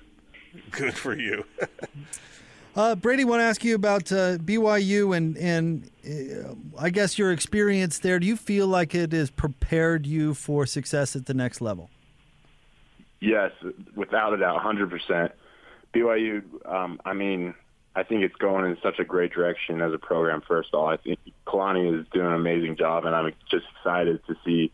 Good 0.70 0.94
for 0.94 1.14
you. 1.14 1.44
uh, 2.74 2.94
Brady, 2.94 3.24
want 3.24 3.40
to 3.40 3.44
ask 3.44 3.62
you 3.62 3.74
about 3.74 4.10
uh, 4.10 4.38
BYU 4.38 5.16
and 5.16 5.36
and 5.36 5.90
uh, 6.04 6.54
I 6.78 6.90
guess 6.90 7.18
your 7.18 7.30
experience 7.32 7.98
there. 8.00 8.18
Do 8.18 8.26
you 8.26 8.36
feel 8.36 8.66
like 8.66 8.94
it 8.94 9.12
has 9.12 9.30
prepared 9.30 10.06
you 10.06 10.34
for 10.34 10.66
success 10.66 11.14
at 11.14 11.26
the 11.26 11.34
next 11.34 11.60
level? 11.60 11.90
Yes, 13.20 13.50
without 13.94 14.32
a 14.32 14.38
doubt, 14.38 14.60
hundred 14.60 14.90
percent. 14.90 15.32
BYU. 15.94 16.42
Um, 16.70 17.00
I 17.04 17.14
mean, 17.14 17.54
I 17.94 18.02
think 18.04 18.22
it's 18.22 18.36
going 18.36 18.64
in 18.64 18.76
such 18.82 18.98
a 18.98 19.04
great 19.04 19.32
direction 19.32 19.80
as 19.80 19.92
a 19.92 19.98
program. 19.98 20.42
First 20.46 20.70
of 20.72 20.80
all, 20.80 20.86
I 20.86 20.98
think 20.98 21.18
Kalani 21.46 22.00
is 22.00 22.06
doing 22.12 22.26
an 22.26 22.34
amazing 22.34 22.76
job, 22.76 23.04
and 23.04 23.14
I'm 23.14 23.32
just 23.50 23.64
excited 23.76 24.20
to 24.26 24.36
see 24.44 24.70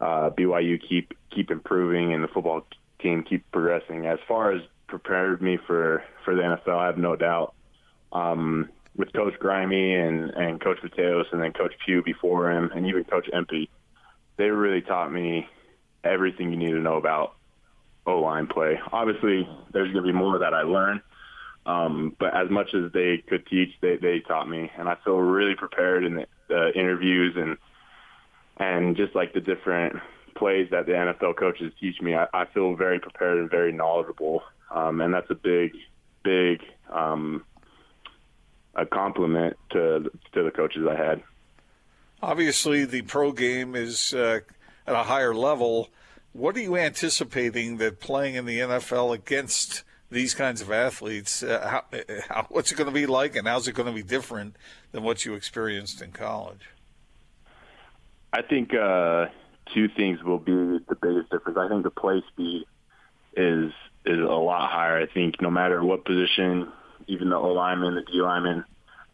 uh, 0.00 0.30
BYU 0.30 0.80
keep 0.80 1.12
keep 1.30 1.50
improving 1.50 2.14
and 2.14 2.24
the 2.24 2.28
football 2.28 2.66
team 3.00 3.22
keep 3.22 3.50
progressing. 3.52 4.06
As 4.06 4.18
far 4.26 4.52
as 4.52 4.62
prepared 4.86 5.42
me 5.42 5.58
for 5.66 6.02
for 6.24 6.34
the 6.34 6.42
NFL, 6.42 6.78
I 6.78 6.86
have 6.86 6.98
no 6.98 7.16
doubt. 7.16 7.54
Um, 8.12 8.70
with 8.96 9.12
Coach 9.12 9.38
Grimes 9.38 9.72
and 9.72 10.30
and 10.30 10.60
Coach 10.60 10.78
Mateos, 10.82 11.24
and 11.32 11.42
then 11.42 11.52
Coach 11.52 11.74
Pugh 11.84 12.02
before 12.02 12.50
him, 12.50 12.70
and 12.74 12.86
even 12.86 13.04
Coach 13.04 13.28
Empey, 13.32 13.68
they 14.36 14.48
really 14.48 14.80
taught 14.80 15.12
me 15.12 15.46
everything 16.02 16.50
you 16.50 16.56
need 16.56 16.70
to 16.70 16.80
know 16.80 16.96
about 16.96 17.34
O 18.10 18.20
line 18.20 18.46
play. 18.46 18.78
Obviously, 18.92 19.48
there's 19.72 19.92
going 19.92 20.04
to 20.04 20.12
be 20.12 20.16
more 20.16 20.38
that 20.38 20.54
I 20.54 20.62
learn, 20.62 21.00
um, 21.66 22.16
but 22.18 22.34
as 22.34 22.50
much 22.50 22.74
as 22.74 22.92
they 22.92 23.18
could 23.18 23.46
teach, 23.46 23.70
they 23.80 23.96
they 23.96 24.20
taught 24.20 24.48
me, 24.48 24.70
and 24.76 24.88
I 24.88 24.96
feel 25.04 25.18
really 25.18 25.54
prepared 25.54 26.04
in 26.04 26.14
the, 26.16 26.26
the 26.48 26.72
interviews 26.74 27.36
and 27.36 27.56
and 28.56 28.96
just 28.96 29.14
like 29.14 29.32
the 29.32 29.40
different 29.40 29.96
plays 30.34 30.68
that 30.70 30.86
the 30.86 30.92
NFL 30.92 31.36
coaches 31.36 31.72
teach 31.80 32.00
me, 32.00 32.14
I, 32.14 32.26
I 32.32 32.44
feel 32.46 32.74
very 32.74 33.00
prepared 33.00 33.38
and 33.38 33.50
very 33.50 33.72
knowledgeable, 33.72 34.42
um, 34.70 35.00
and 35.00 35.12
that's 35.12 35.30
a 35.30 35.34
big, 35.34 35.72
big 36.22 36.62
um, 36.90 37.44
a 38.74 38.86
compliment 38.86 39.56
to 39.70 40.10
to 40.32 40.42
the 40.42 40.50
coaches 40.50 40.86
I 40.88 40.96
had. 40.96 41.22
Obviously, 42.22 42.84
the 42.84 43.02
pro 43.02 43.32
game 43.32 43.74
is 43.74 44.12
uh, 44.12 44.40
at 44.86 44.94
a 44.94 45.02
higher 45.02 45.34
level. 45.34 45.88
What 46.32 46.56
are 46.56 46.60
you 46.60 46.76
anticipating 46.76 47.78
that 47.78 48.00
playing 48.00 48.36
in 48.36 48.46
the 48.46 48.60
NFL 48.60 49.14
against 49.14 49.82
these 50.10 50.34
kinds 50.34 50.60
of 50.60 50.70
athletes, 50.70 51.42
uh, 51.42 51.82
how, 51.90 51.98
how, 52.28 52.46
what's 52.50 52.72
it 52.72 52.76
going 52.76 52.88
to 52.88 52.94
be 52.94 53.06
like, 53.06 53.36
and 53.36 53.46
how's 53.46 53.68
it 53.68 53.72
going 53.72 53.86
to 53.86 53.92
be 53.92 54.02
different 54.02 54.56
than 54.92 55.02
what 55.02 55.24
you 55.24 55.34
experienced 55.34 56.02
in 56.02 56.12
college? 56.12 56.68
I 58.32 58.42
think 58.42 58.74
uh, 58.74 59.26
two 59.74 59.88
things 59.88 60.22
will 60.22 60.38
be 60.38 60.52
the 60.52 60.96
biggest 61.00 61.30
difference. 61.30 61.58
I 61.58 61.68
think 61.68 61.82
the 61.82 61.90
play 61.90 62.22
speed 62.32 62.64
is 63.36 63.72
is 64.06 64.18
a 64.18 64.24
lot 64.24 64.70
higher. 64.70 64.98
I 64.98 65.06
think 65.06 65.42
no 65.42 65.50
matter 65.50 65.84
what 65.84 66.04
position, 66.04 66.72
even 67.06 67.28
the 67.28 67.36
O 67.36 67.52
lineman, 67.52 67.96
the 67.96 68.02
D 68.02 68.20
lineman, 68.22 68.64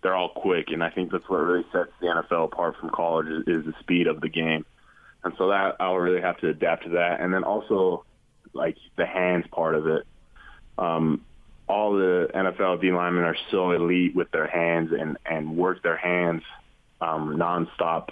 they're 0.02 0.14
all 0.14 0.28
quick, 0.28 0.66
and 0.68 0.82
I 0.82 0.90
think 0.90 1.10
that's 1.10 1.28
what 1.28 1.38
really 1.38 1.64
sets 1.72 1.90
the 2.00 2.06
NFL 2.06 2.44
apart 2.44 2.76
from 2.78 2.90
college 2.90 3.26
is, 3.26 3.42
is 3.46 3.64
the 3.64 3.74
speed 3.80 4.06
of 4.06 4.20
the 4.20 4.28
game. 4.28 4.64
And 5.26 5.34
so 5.36 5.48
that 5.48 5.76
I'll 5.80 5.96
really 5.96 6.22
have 6.22 6.38
to 6.38 6.48
adapt 6.48 6.84
to 6.84 6.90
that, 6.90 7.20
and 7.20 7.32
then 7.32 7.44
also 7.44 8.04
like 8.52 8.76
the 8.96 9.06
hands 9.06 9.44
part 9.52 9.74
of 9.74 9.86
it. 9.86 10.06
Um, 10.78 11.24
all 11.68 11.94
the 11.94 12.28
NFL 12.34 12.80
D 12.80 12.92
linemen 12.92 13.24
are 13.24 13.36
so 13.50 13.72
elite 13.72 14.14
with 14.14 14.30
their 14.30 14.46
hands 14.46 14.92
and 14.98 15.18
and 15.26 15.56
work 15.56 15.82
their 15.82 15.96
hands 15.96 16.42
um, 17.00 17.36
nonstop 17.36 18.10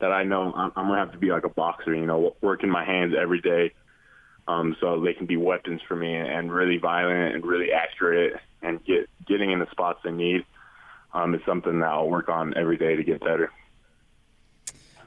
that 0.00 0.12
I 0.12 0.24
know 0.24 0.52
I'm, 0.52 0.72
I'm 0.76 0.86
gonna 0.86 0.98
have 0.98 1.12
to 1.12 1.18
be 1.18 1.30
like 1.30 1.44
a 1.44 1.48
boxer, 1.48 1.94
you 1.94 2.06
know, 2.06 2.36
working 2.40 2.70
my 2.70 2.84
hands 2.84 3.14
every 3.20 3.40
day, 3.40 3.72
um, 4.46 4.76
so 4.80 5.00
they 5.00 5.14
can 5.14 5.26
be 5.26 5.36
weapons 5.36 5.80
for 5.88 5.96
me 5.96 6.14
and 6.14 6.52
really 6.52 6.78
violent 6.78 7.34
and 7.34 7.44
really 7.44 7.72
accurate 7.72 8.34
and 8.62 8.84
get 8.84 9.08
getting 9.26 9.50
in 9.50 9.58
the 9.58 9.70
spots 9.70 10.00
they 10.04 10.12
need. 10.12 10.44
Um, 11.14 11.34
is 11.34 11.42
something 11.44 11.80
that 11.80 11.86
I'll 11.86 12.08
work 12.08 12.30
on 12.30 12.56
every 12.56 12.78
day 12.78 12.96
to 12.96 13.04
get 13.04 13.20
better. 13.20 13.50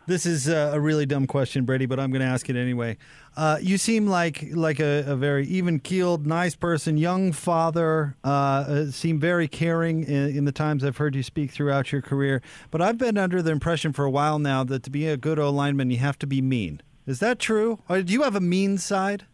This 0.07 0.27
is 0.27 0.47
a 0.47 0.79
really 0.79 1.07
dumb 1.07 1.25
question, 1.25 1.65
Brady, 1.65 1.87
but 1.87 1.99
I'm 1.99 2.11
going 2.11 2.21
to 2.21 2.27
ask 2.27 2.47
it 2.47 2.55
anyway. 2.55 2.97
Uh, 3.35 3.57
you 3.59 3.79
seem 3.79 4.05
like 4.05 4.45
like 4.51 4.79
a, 4.79 5.03
a 5.07 5.15
very 5.15 5.47
even 5.47 5.79
keeled, 5.79 6.27
nice 6.27 6.55
person, 6.55 6.95
young 6.97 7.31
father. 7.31 8.15
Uh, 8.23 8.27
uh, 8.27 8.85
seem 8.91 9.19
very 9.19 9.47
caring 9.47 10.03
in, 10.03 10.37
in, 10.37 10.45
the 10.45 10.51
times 10.51 10.83
I've 10.83 10.97
heard 10.97 11.15
you 11.15 11.23
speak 11.23 11.51
throughout 11.51 11.91
your 11.91 12.03
career. 12.03 12.43
But 12.69 12.83
I've 12.83 12.99
been 12.99 13.17
under 13.17 13.41
the 13.41 13.51
impression 13.51 13.93
for 13.93 14.05
a 14.05 14.11
while 14.11 14.37
now 14.37 14.63
that 14.65 14.83
to 14.83 14.91
be 14.91 15.07
a 15.07 15.17
good 15.17 15.39
O 15.39 15.49
lineman, 15.49 15.89
you 15.89 15.97
have 15.97 16.19
to 16.19 16.27
be 16.27 16.39
mean. 16.39 16.81
Is 17.07 17.19
that 17.19 17.39
true? 17.39 17.79
Or 17.89 18.01
do 18.03 18.13
you 18.13 18.21
have 18.21 18.35
a 18.35 18.41
mean 18.41 18.77
side? 18.77 19.25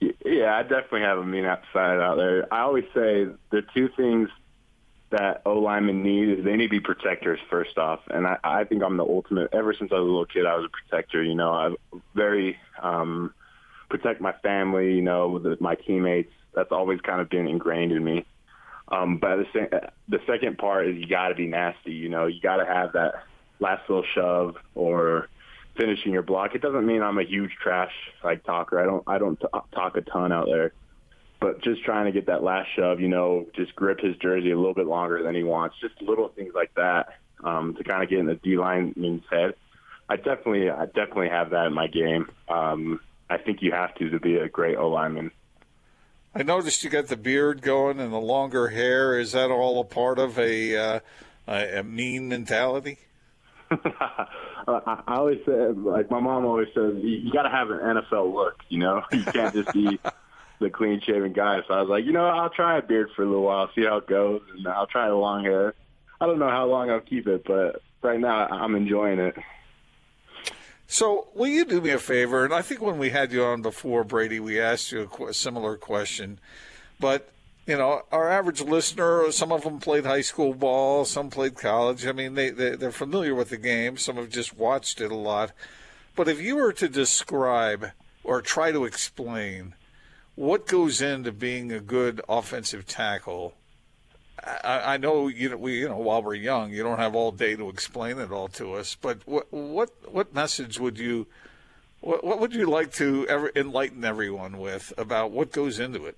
Yeah, 0.00 0.56
I 0.56 0.62
definitely 0.62 1.02
have 1.02 1.18
a 1.18 1.24
mean 1.24 1.44
side 1.72 2.00
out 2.00 2.16
there. 2.16 2.52
I 2.52 2.62
always 2.62 2.84
say 2.94 3.26
the 3.50 3.62
two 3.72 3.88
things 3.96 4.28
that 5.16 5.42
O 5.46 5.58
linemen 5.58 6.02
need 6.02 6.38
is 6.38 6.44
they 6.44 6.56
need 6.56 6.66
to 6.66 6.70
be 6.70 6.80
protectors 6.80 7.38
first 7.48 7.78
off, 7.78 8.00
and 8.08 8.26
I, 8.26 8.36
I 8.42 8.64
think 8.64 8.82
I'm 8.82 8.96
the 8.96 9.04
ultimate. 9.04 9.50
Ever 9.52 9.72
since 9.72 9.92
I 9.92 9.96
was 9.96 10.02
a 10.02 10.10
little 10.10 10.26
kid, 10.26 10.44
I 10.44 10.56
was 10.56 10.66
a 10.66 10.68
protector. 10.68 11.22
You 11.22 11.34
know, 11.34 11.52
I 11.52 11.74
very 12.14 12.56
um, 12.82 13.32
protect 13.88 14.20
my 14.20 14.32
family. 14.42 14.94
You 14.94 15.02
know, 15.02 15.38
the, 15.38 15.56
my 15.60 15.76
teammates. 15.76 16.32
That's 16.54 16.72
always 16.72 17.00
kind 17.00 17.20
of 17.20 17.28
been 17.28 17.46
ingrained 17.46 17.92
in 17.92 18.04
me. 18.04 18.26
Um, 18.88 19.18
but 19.18 19.36
the, 19.52 19.90
the 20.08 20.18
second 20.26 20.58
part 20.58 20.88
is 20.88 20.96
you 20.96 21.06
got 21.06 21.28
to 21.28 21.34
be 21.34 21.46
nasty. 21.46 21.92
You 21.92 22.08
know, 22.08 22.26
you 22.26 22.40
got 22.40 22.56
to 22.56 22.66
have 22.66 22.92
that 22.92 23.24
last 23.60 23.88
little 23.88 24.04
shove 24.14 24.56
or 24.74 25.28
finishing 25.76 26.12
your 26.12 26.22
block. 26.22 26.54
It 26.54 26.62
doesn't 26.62 26.86
mean 26.86 27.02
I'm 27.02 27.18
a 27.18 27.24
huge 27.24 27.52
trash 27.62 27.92
like 28.22 28.44
talker. 28.44 28.80
I 28.80 28.84
don't 28.84 29.04
I 29.06 29.18
don't 29.18 29.38
t- 29.38 29.46
talk 29.74 29.96
a 29.96 30.00
ton 30.00 30.32
out 30.32 30.46
there 30.46 30.72
but 31.44 31.60
just 31.60 31.84
trying 31.84 32.06
to 32.06 32.12
get 32.12 32.24
that 32.24 32.42
last 32.42 32.70
shove, 32.74 33.00
you 33.00 33.08
know, 33.08 33.44
just 33.54 33.76
grip 33.76 34.00
his 34.00 34.16
jersey 34.16 34.50
a 34.50 34.56
little 34.56 34.72
bit 34.72 34.86
longer 34.86 35.22
than 35.22 35.34
he 35.34 35.42
wants, 35.42 35.76
just 35.78 36.00
little 36.00 36.28
things 36.28 36.54
like 36.54 36.72
that 36.74 37.18
um, 37.44 37.74
to 37.74 37.84
kind 37.84 38.02
of 38.02 38.08
get 38.08 38.18
in 38.18 38.24
the 38.24 38.36
D 38.36 38.56
lineman's 38.56 39.24
head. 39.30 39.52
I 40.08 40.16
definitely, 40.16 40.70
I 40.70 40.86
definitely 40.86 41.28
have 41.28 41.50
that 41.50 41.66
in 41.66 41.74
my 41.74 41.86
game. 41.86 42.30
Um, 42.48 43.00
I 43.28 43.36
think 43.36 43.60
you 43.60 43.72
have 43.72 43.94
to 43.96 44.08
to 44.08 44.20
be 44.20 44.36
a 44.36 44.48
great 44.48 44.78
O 44.78 44.88
lineman. 44.88 45.32
I 46.34 46.44
noticed 46.44 46.82
you 46.82 46.88
got 46.88 47.08
the 47.08 47.16
beard 47.16 47.60
going 47.60 48.00
and 48.00 48.10
the 48.10 48.16
longer 48.16 48.68
hair. 48.68 49.18
Is 49.18 49.32
that 49.32 49.50
all 49.50 49.82
a 49.82 49.84
part 49.84 50.18
of 50.18 50.38
a 50.38 50.76
uh, 50.76 51.00
a 51.46 51.82
mean 51.82 52.30
mentality? 52.30 53.00
I 53.70 55.02
always 55.08 55.40
say, 55.44 55.52
like 55.52 56.10
my 56.10 56.20
mom 56.20 56.46
always 56.46 56.68
says, 56.74 56.94
you, 57.02 57.18
you 57.18 57.32
got 57.34 57.42
to 57.42 57.50
have 57.50 57.68
an 57.68 57.80
NFL 57.80 58.32
look. 58.32 58.62
You 58.70 58.78
know, 58.78 59.02
you 59.12 59.24
can't 59.24 59.52
just 59.52 59.70
be 59.74 59.98
the 60.64 60.70
clean 60.70 61.00
shaven 61.00 61.32
guy. 61.32 61.60
So 61.68 61.74
I 61.74 61.80
was 61.80 61.88
like, 61.88 62.04
you 62.04 62.12
know, 62.12 62.26
I'll 62.26 62.50
try 62.50 62.78
a 62.78 62.82
beard 62.82 63.10
for 63.14 63.22
a 63.22 63.26
little 63.26 63.42
while, 63.42 63.70
see 63.74 63.84
how 63.84 63.98
it 63.98 64.06
goes, 64.06 64.42
and 64.56 64.66
I'll 64.66 64.86
try 64.86 65.08
the 65.08 65.14
long 65.14 65.44
hair. 65.44 65.74
I 66.20 66.26
don't 66.26 66.38
know 66.38 66.50
how 66.50 66.66
long 66.66 66.90
I'll 66.90 67.00
keep 67.00 67.28
it, 67.28 67.44
but 67.44 67.82
right 68.02 68.18
now 68.18 68.46
I'm 68.46 68.74
enjoying 68.74 69.20
it. 69.20 69.36
So, 70.86 71.28
will 71.34 71.48
you 71.48 71.64
do 71.64 71.80
me 71.80 71.90
a 71.90 71.98
favor? 71.98 72.44
And 72.44 72.54
I 72.54 72.62
think 72.62 72.80
when 72.80 72.98
we 72.98 73.10
had 73.10 73.32
you 73.32 73.42
on 73.44 73.62
before, 73.62 74.04
Brady, 74.04 74.38
we 74.38 74.60
asked 74.60 74.92
you 74.92 75.10
a 75.28 75.34
similar 75.34 75.76
question. 75.76 76.38
But, 77.00 77.30
you 77.66 77.76
know, 77.76 78.02
our 78.12 78.30
average 78.30 78.60
listener, 78.60 79.30
some 79.32 79.50
of 79.50 79.62
them 79.62 79.80
played 79.80 80.04
high 80.04 80.20
school 80.20 80.54
ball, 80.54 81.04
some 81.04 81.30
played 81.30 81.56
college. 81.56 82.06
I 82.06 82.12
mean, 82.12 82.34
they, 82.34 82.50
they, 82.50 82.76
they're 82.76 82.92
familiar 82.92 83.34
with 83.34 83.50
the 83.50 83.56
game, 83.56 83.96
some 83.96 84.16
have 84.16 84.30
just 84.30 84.56
watched 84.56 85.00
it 85.00 85.10
a 85.10 85.16
lot. 85.16 85.52
But 86.14 86.28
if 86.28 86.40
you 86.40 86.56
were 86.56 86.72
to 86.74 86.88
describe 86.88 87.90
or 88.22 88.40
try 88.40 88.70
to 88.72 88.84
explain 88.84 89.74
what 90.34 90.66
goes 90.66 91.00
into 91.00 91.32
being 91.32 91.72
a 91.72 91.80
good 91.80 92.20
offensive 92.28 92.86
tackle? 92.86 93.54
I, 94.42 94.94
I 94.94 94.96
know 94.96 95.28
you 95.28 95.50
know, 95.50 95.56
we 95.56 95.80
you 95.80 95.88
know 95.88 95.98
while 95.98 96.22
we're 96.22 96.34
young, 96.34 96.70
you 96.70 96.82
don't 96.82 96.98
have 96.98 97.14
all 97.14 97.32
day 97.32 97.56
to 97.56 97.68
explain 97.68 98.18
it 98.18 98.30
all 98.30 98.48
to 98.48 98.74
us. 98.74 98.96
But 99.00 99.26
what 99.26 99.52
what 99.52 99.90
what 100.10 100.34
message 100.34 100.78
would 100.78 100.98
you 100.98 101.26
what, 102.00 102.24
what 102.24 102.40
would 102.40 102.54
you 102.54 102.66
like 102.66 102.92
to 102.94 103.26
ever 103.28 103.50
enlighten 103.56 104.04
everyone 104.04 104.58
with 104.58 104.92
about 104.98 105.30
what 105.30 105.52
goes 105.52 105.78
into 105.78 106.04
it? 106.06 106.16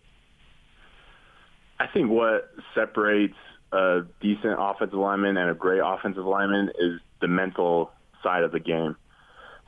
I 1.79 1.87
think 1.87 2.11
what 2.11 2.51
separates 2.75 3.37
a 3.73 4.01
decent 4.21 4.57
offensive 4.59 4.99
lineman 4.99 5.37
and 5.37 5.51
a 5.51 5.55
great 5.55 5.81
offensive 5.85 6.25
lineman 6.25 6.71
is 6.79 7.01
the 7.21 7.29
mental 7.29 7.91
side 8.23 8.43
of 8.43 8.53
the 8.53 8.61
game. 8.61 8.97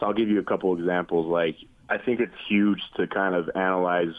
So 0.01 0.07
I'll 0.07 0.15
give 0.15 0.29
you 0.29 0.41
a 0.41 0.45
couple 0.45 0.77
examples. 0.77 1.27
Like 1.27 1.57
I 1.89 1.99
think 1.99 2.21
it's 2.21 2.35
huge 2.49 2.81
to 2.97 3.07
kind 3.07 3.35
of 3.35 3.51
analyze 3.55 4.15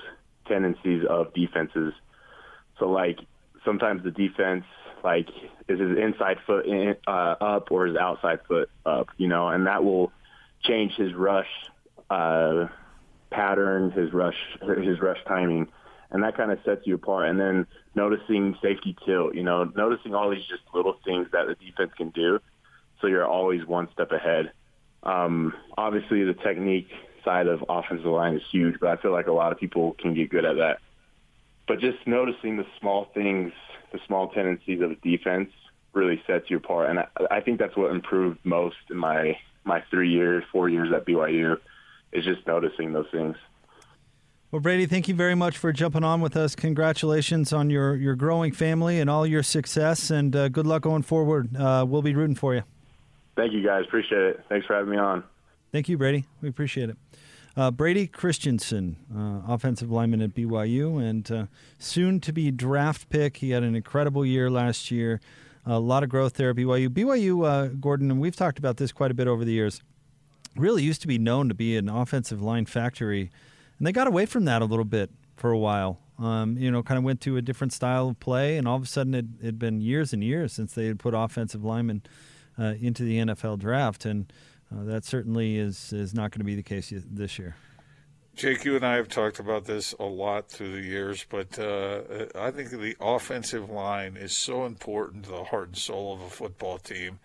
tendencies 0.49 1.05
of 1.09 1.33
defenses. 1.33 1.93
So 2.77 2.89
like 2.89 3.19
sometimes 3.63 4.03
the 4.03 4.11
defense 4.11 4.65
like 5.03 5.29
is 5.67 5.79
his 5.79 5.97
inside 5.97 6.37
foot 6.45 6.65
in, 6.65 6.95
uh, 7.07 7.35
up 7.39 7.71
or 7.71 7.85
his 7.85 7.95
outside 7.95 8.39
foot 8.47 8.69
up, 8.85 9.07
you 9.17 9.27
know, 9.27 9.47
and 9.47 9.67
that 9.67 9.83
will 9.83 10.11
change 10.61 10.93
his 10.95 11.13
rush 11.13 11.47
uh, 12.09 12.67
pattern, 13.29 13.91
his 13.91 14.11
rush 14.11 14.35
his 14.61 14.99
rush 14.99 15.19
timing, 15.27 15.67
and 16.11 16.23
that 16.23 16.35
kind 16.35 16.51
of 16.51 16.59
sets 16.65 16.81
you 16.85 16.95
apart. 16.95 17.29
And 17.29 17.39
then 17.39 17.67
noticing 17.95 18.57
safety 18.61 18.95
tilt, 19.05 19.35
you 19.35 19.43
know, 19.43 19.71
noticing 19.75 20.13
all 20.15 20.29
these 20.29 20.45
just 20.49 20.63
little 20.73 20.97
things 21.05 21.27
that 21.31 21.47
the 21.47 21.55
defense 21.65 21.91
can 21.95 22.09
do, 22.09 22.39
so 22.99 23.07
you're 23.07 23.27
always 23.27 23.65
one 23.65 23.87
step 23.93 24.11
ahead. 24.11 24.51
Um, 25.03 25.53
obviously, 25.77 26.23
the 26.23 26.33
technique 26.33 26.89
side 27.23 27.47
of 27.47 27.63
offensive 27.69 28.05
line 28.05 28.35
is 28.35 28.43
huge, 28.51 28.79
but 28.79 28.89
I 28.89 29.01
feel 29.01 29.11
like 29.11 29.27
a 29.27 29.31
lot 29.31 29.51
of 29.51 29.59
people 29.59 29.95
can 29.99 30.13
get 30.13 30.29
good 30.29 30.45
at 30.45 30.57
that. 30.57 30.79
But 31.67 31.79
just 31.79 31.99
noticing 32.05 32.57
the 32.57 32.65
small 32.79 33.05
things, 33.13 33.53
the 33.91 33.99
small 34.07 34.29
tendencies 34.29 34.81
of 34.81 34.89
the 34.89 35.17
defense 35.17 35.49
really 35.93 36.21
sets 36.25 36.49
you 36.49 36.57
apart. 36.57 36.89
And 36.89 36.99
I, 36.99 37.07
I 37.31 37.41
think 37.41 37.59
that's 37.59 37.75
what 37.75 37.91
improved 37.91 38.39
most 38.43 38.77
in 38.89 38.97
my, 38.97 39.37
my 39.63 39.83
three 39.89 40.09
years, 40.09 40.43
four 40.51 40.69
years 40.69 40.91
at 40.93 41.05
BYU 41.05 41.57
is 42.11 42.25
just 42.25 42.45
noticing 42.47 42.93
those 42.93 43.07
things. 43.11 43.35
Well, 44.51 44.61
Brady, 44.61 44.87
thank 44.87 45.07
you 45.07 45.13
very 45.13 45.35
much 45.35 45.59
for 45.59 45.71
jumping 45.71 46.03
on 46.03 46.21
with 46.21 46.35
us. 46.35 46.55
Congratulations 46.55 47.53
on 47.53 47.69
your, 47.69 47.95
your 47.95 48.15
growing 48.15 48.51
family 48.51 48.99
and 48.99 49.07
all 49.07 49.27
your 49.27 49.43
success, 49.43 50.09
and 50.09 50.35
uh, 50.35 50.49
good 50.49 50.65
luck 50.65 50.81
going 50.81 51.03
forward. 51.03 51.55
Uh, 51.55 51.85
we'll 51.87 52.01
be 52.01 52.15
rooting 52.15 52.35
for 52.35 52.55
you. 52.55 52.63
Thank 53.35 53.53
you, 53.53 53.63
guys. 53.63 53.85
Appreciate 53.85 54.21
it. 54.21 54.43
Thanks 54.49 54.65
for 54.65 54.73
having 54.73 54.89
me 54.89 54.97
on. 54.97 55.23
Thank 55.71 55.87
you, 55.87 55.99
Brady. 55.99 56.25
We 56.41 56.49
appreciate 56.49 56.89
it. 56.89 56.97
Uh, 57.57 57.71
Brady 57.71 58.07
Christensen, 58.07 58.97
uh, 59.15 59.51
offensive 59.51 59.91
lineman 59.91 60.21
at 60.21 60.33
BYU, 60.33 61.01
and 61.03 61.29
uh, 61.31 61.45
soon 61.77 62.19
to 62.21 62.31
be 62.31 62.51
draft 62.51 63.09
pick. 63.09 63.37
He 63.37 63.51
had 63.51 63.63
an 63.63 63.75
incredible 63.75 64.25
year 64.25 64.49
last 64.49 64.91
year. 64.91 65.19
A 65.65 65.79
lot 65.79 66.03
of 66.03 66.09
growth 66.09 66.33
there 66.33 66.51
at 66.51 66.55
BYU. 66.55 66.89
BYU, 66.89 67.45
uh, 67.45 67.67
Gordon, 67.79 68.11
and 68.11 68.19
we've 68.19 68.35
talked 68.35 68.59
about 68.59 68.77
this 68.77 68.91
quite 68.91 69.11
a 69.11 69.13
bit 69.13 69.27
over 69.27 69.43
the 69.43 69.51
years, 69.51 69.81
really 70.55 70.83
used 70.83 71.01
to 71.01 71.07
be 71.07 71.17
known 71.17 71.49
to 71.49 71.55
be 71.55 71.75
an 71.75 71.89
offensive 71.89 72.41
line 72.41 72.65
factory, 72.65 73.29
and 73.77 73.85
they 73.85 73.91
got 73.91 74.07
away 74.07 74.25
from 74.25 74.45
that 74.45 74.61
a 74.61 74.65
little 74.65 74.85
bit 74.85 75.09
for 75.35 75.51
a 75.51 75.57
while. 75.57 75.99
Um, 76.17 76.57
you 76.57 76.69
know, 76.69 76.83
kind 76.83 76.97
of 76.97 77.03
went 77.03 77.21
to 77.21 77.37
a 77.37 77.41
different 77.41 77.71
style 77.73 78.09
of 78.09 78.19
play, 78.19 78.57
and 78.57 78.67
all 78.67 78.75
of 78.75 78.83
a 78.83 78.87
sudden 78.87 79.15
it 79.15 79.25
had 79.43 79.57
been 79.57 79.79
years 79.81 80.11
and 80.13 80.23
years 80.23 80.53
since 80.53 80.73
they 80.73 80.85
had 80.85 80.99
put 80.99 81.13
offensive 81.13 81.63
linemen 81.63 82.03
uh, 82.57 82.75
into 82.79 83.03
the 83.03 83.19
NFL 83.19 83.59
draft, 83.59 84.05
and 84.05 84.31
uh, 84.71 84.83
that 84.83 85.05
certainly 85.05 85.57
is 85.57 85.93
is 85.93 86.13
not 86.13 86.31
going 86.31 86.39
to 86.39 86.45
be 86.45 86.55
the 86.55 86.63
case 86.63 86.93
this 87.11 87.39
year. 87.39 87.55
Jake, 88.35 88.63
you 88.63 88.77
and 88.77 88.85
I 88.85 88.95
have 88.95 89.09
talked 89.09 89.39
about 89.39 89.65
this 89.65 89.93
a 89.99 90.05
lot 90.05 90.47
through 90.47 90.71
the 90.71 90.87
years, 90.87 91.25
but 91.27 91.59
uh, 91.59 92.01
I 92.35 92.51
think 92.51 92.69
the 92.69 92.95
offensive 93.01 93.69
line 93.69 94.15
is 94.15 94.31
so 94.31 94.65
important 94.65 95.25
to 95.25 95.31
the 95.31 95.43
heart 95.43 95.67
and 95.67 95.77
soul 95.77 96.13
of 96.13 96.21
a 96.21 96.29
football 96.29 96.77
team. 96.77 97.19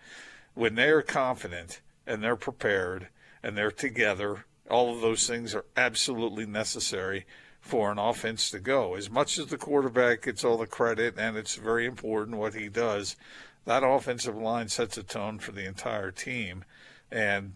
When 0.55 0.75
they 0.75 0.89
are 0.89 1.01
confident 1.01 1.79
and 2.05 2.21
they're 2.21 2.35
prepared 2.35 3.07
and 3.41 3.55
they're 3.55 3.71
together, 3.71 4.43
all 4.69 4.93
of 4.93 4.99
those 4.99 5.25
things 5.25 5.55
are 5.55 5.63
absolutely 5.77 6.45
necessary 6.45 7.25
for 7.61 7.91
an 7.91 7.97
offense 7.97 8.51
to 8.51 8.59
go. 8.59 8.95
As 8.95 9.09
much 9.09 9.37
as 9.37 9.47
the 9.47 9.57
quarterback 9.57 10.23
gets 10.23 10.43
all 10.43 10.57
the 10.57 10.67
credit, 10.67 11.15
and 11.17 11.37
it's 11.37 11.55
very 11.55 11.85
important 11.85 12.37
what 12.37 12.55
he 12.55 12.67
does, 12.67 13.15
that 13.63 13.83
offensive 13.83 14.35
line 14.35 14.67
sets 14.67 14.97
a 14.97 15.03
tone 15.03 15.39
for 15.39 15.51
the 15.51 15.65
entire 15.65 16.11
team. 16.11 16.65
And 17.11 17.53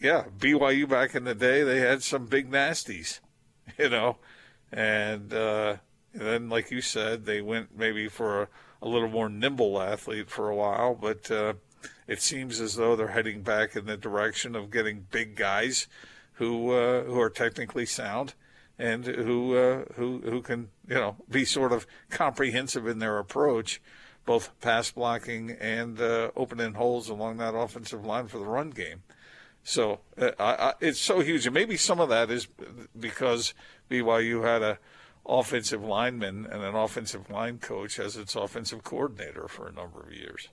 yeah, 0.00 0.24
BYU 0.38 0.88
back 0.88 1.14
in 1.14 1.24
the 1.24 1.34
day, 1.34 1.62
they 1.62 1.80
had 1.80 2.02
some 2.02 2.26
big 2.26 2.50
nasties, 2.50 3.20
you 3.78 3.88
know, 3.88 4.18
and, 4.72 5.32
uh, 5.32 5.76
then, 6.14 6.48
like 6.48 6.70
you 6.70 6.80
said, 6.80 7.26
they 7.26 7.40
went 7.40 7.76
maybe 7.76 8.08
for 8.08 8.42
a, 8.42 8.48
a 8.82 8.88
little 8.88 9.08
more 9.08 9.28
nimble 9.28 9.80
athlete 9.80 10.30
for 10.30 10.48
a 10.48 10.56
while, 10.56 10.94
but 10.94 11.30
uh, 11.30 11.54
it 12.06 12.20
seems 12.22 12.60
as 12.60 12.76
though 12.76 12.96
they're 12.96 13.08
heading 13.08 13.42
back 13.42 13.76
in 13.76 13.86
the 13.86 13.96
direction 13.96 14.56
of 14.56 14.70
getting 14.70 15.06
big 15.10 15.36
guys 15.36 15.86
who 16.34 16.72
uh, 16.72 17.02
who 17.04 17.20
are 17.20 17.30
technically 17.30 17.84
sound 17.84 18.34
and 18.78 19.04
who 19.04 19.56
uh, 19.56 19.84
who 19.94 20.20
who 20.24 20.40
can 20.40 20.68
you 20.88 20.94
know 20.94 21.16
be 21.30 21.44
sort 21.44 21.72
of 21.72 21.86
comprehensive 22.10 22.86
in 22.86 22.98
their 22.98 23.18
approach 23.18 23.80
both 24.28 24.60
pass 24.60 24.90
blocking 24.90 25.52
and 25.52 25.98
uh, 25.98 26.30
opening 26.36 26.74
holes 26.74 27.08
along 27.08 27.38
that 27.38 27.54
offensive 27.54 28.04
line 28.04 28.28
for 28.28 28.36
the 28.36 28.44
run 28.44 28.68
game. 28.68 29.02
So 29.64 30.00
uh, 30.20 30.32
I, 30.38 30.74
it's 30.80 31.00
so 31.00 31.20
huge, 31.20 31.46
and 31.46 31.54
maybe 31.54 31.78
some 31.78 31.98
of 31.98 32.10
that 32.10 32.30
is 32.30 32.46
because 32.98 33.54
BYU 33.90 34.44
had 34.44 34.60
a 34.60 34.78
offensive 35.24 35.82
lineman 35.82 36.44
and 36.44 36.62
an 36.62 36.74
offensive 36.74 37.30
line 37.30 37.56
coach 37.58 37.98
as 37.98 38.18
its 38.18 38.36
offensive 38.36 38.84
coordinator 38.84 39.48
for 39.48 39.66
a 39.66 39.72
number 39.72 40.00
of 40.00 40.12
years. 40.12 40.48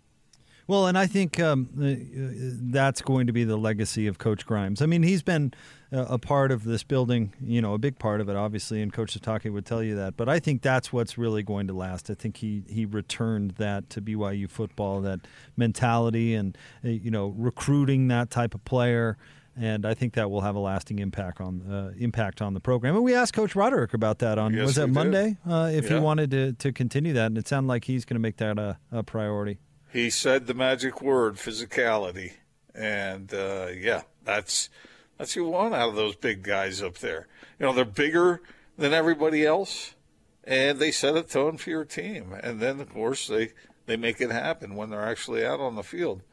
Well, 0.68 0.88
and 0.88 0.98
I 0.98 1.06
think 1.06 1.40
um, 1.40 1.70
uh, 1.80 2.72
that's 2.72 3.02
going 3.02 3.28
to 3.28 3.34
be 3.34 3.44
the 3.44 3.58
legacy 3.58 4.08
of 4.08 4.18
Coach 4.18 4.46
Grimes. 4.46 4.82
I 4.82 4.88
mean, 4.88 5.04
he's 5.04 5.22
been 5.22 5.54
a 5.92 6.18
part 6.18 6.52
of 6.52 6.64
this 6.64 6.84
building, 6.84 7.34
you 7.40 7.62
know, 7.62 7.74
a 7.74 7.78
big 7.78 8.00
part 8.00 8.20
of 8.20 8.30
it, 8.30 8.36
obviously, 8.36 8.82
and 8.82 8.92
Coach 8.92 9.20
Sitake 9.20 9.52
would 9.52 9.66
tell 9.66 9.84
you 9.84 9.96
that. 9.96 10.18
But 10.18 10.28
I 10.28 10.40
think 10.40 10.62
that's 10.62 10.92
what's 10.92 11.18
really 11.18 11.44
going 11.44 11.68
to 11.68 11.74
last. 11.74 12.10
I 12.10 12.16
think 12.16 12.38
he, 12.38 12.64
he 12.68 12.86
returned 12.86 13.52
that 13.52 13.90
to 13.92 14.02
BYU 14.02 14.50
football, 14.50 15.02
that 15.02 15.22
mentality 15.56 16.34
and, 16.34 16.58
uh, 16.84 16.90
you 16.90 17.12
know, 17.12 17.28
recruiting 17.38 18.08
that 18.10 18.30
type 18.30 18.56
of 18.56 18.66
player. 18.66 19.18
And 19.58 19.86
I 19.86 19.94
think 19.94 20.16
that 20.16 20.30
will 20.30 20.42
have 20.42 20.56
a 20.56 20.60
lasting 20.60 21.00
impact 21.00 21.40
on 21.40 21.62
uh, 21.62 21.94
impact 21.98 22.42
on 22.42 22.54
the 22.54 22.60
program. 22.60 22.96
And 22.96 23.06
we 23.06 23.16
asked 23.16 23.34
Coach 23.34 23.56
Roderick 23.56 23.94
about 23.94 24.20
that 24.20 24.38
on 24.38 24.54
yes, 24.54 24.66
was 24.66 24.76
that 24.76 24.88
Monday 24.88 25.38
uh, 25.48 25.70
if 25.72 25.86
yeah. 25.86 25.92
he 25.92 26.00
wanted 26.00 26.32
to, 26.32 26.54
to 26.54 26.74
continue 26.74 27.14
that, 27.14 27.28
and 27.28 27.38
it 27.38 27.48
sounded 27.48 27.70
like 27.70 27.86
he's 27.86 28.04
going 28.04 28.16
to 28.16 28.20
make 28.20 28.36
that 28.38 28.60
a, 28.60 28.78
a 28.92 29.02
priority 29.02 29.60
he 29.96 30.10
said 30.10 30.46
the 30.46 30.54
magic 30.54 31.02
word 31.02 31.36
physicality. 31.36 32.34
And 32.74 33.34
uh, 33.34 33.68
yeah 33.74 34.02
that's 34.26 34.70
that's 35.18 35.38
you 35.38 35.46
want 35.46 35.74
out 35.74 35.90
of 35.90 35.96
those 35.96 36.18
big 36.18 36.44
guys 36.44 36.82
up 36.82 36.98
there. 36.98 37.28
You 37.58 37.66
know 37.66 37.74
they're 37.74 37.86
bigger 37.86 38.42
than 38.78 38.94
everybody 38.94 39.46
else 39.46 39.96
and 40.44 40.80
they 40.80 40.92
set 40.92 41.16
a 41.16 41.24
tone 41.24 41.56
for 41.56 41.70
your 41.70 41.86
team. 41.86 42.36
And 42.44 42.60
then 42.60 42.82
of 42.82 42.90
course 42.90 43.28
they 43.28 43.54
they 43.86 43.96
make 43.96 44.20
it 44.20 44.32
happen 44.32 44.76
when 44.76 44.90
they're 44.90 45.08
actually 45.08 45.46
out 45.46 45.62
on 45.62 45.76
the 45.76 45.84
field. 45.84 46.24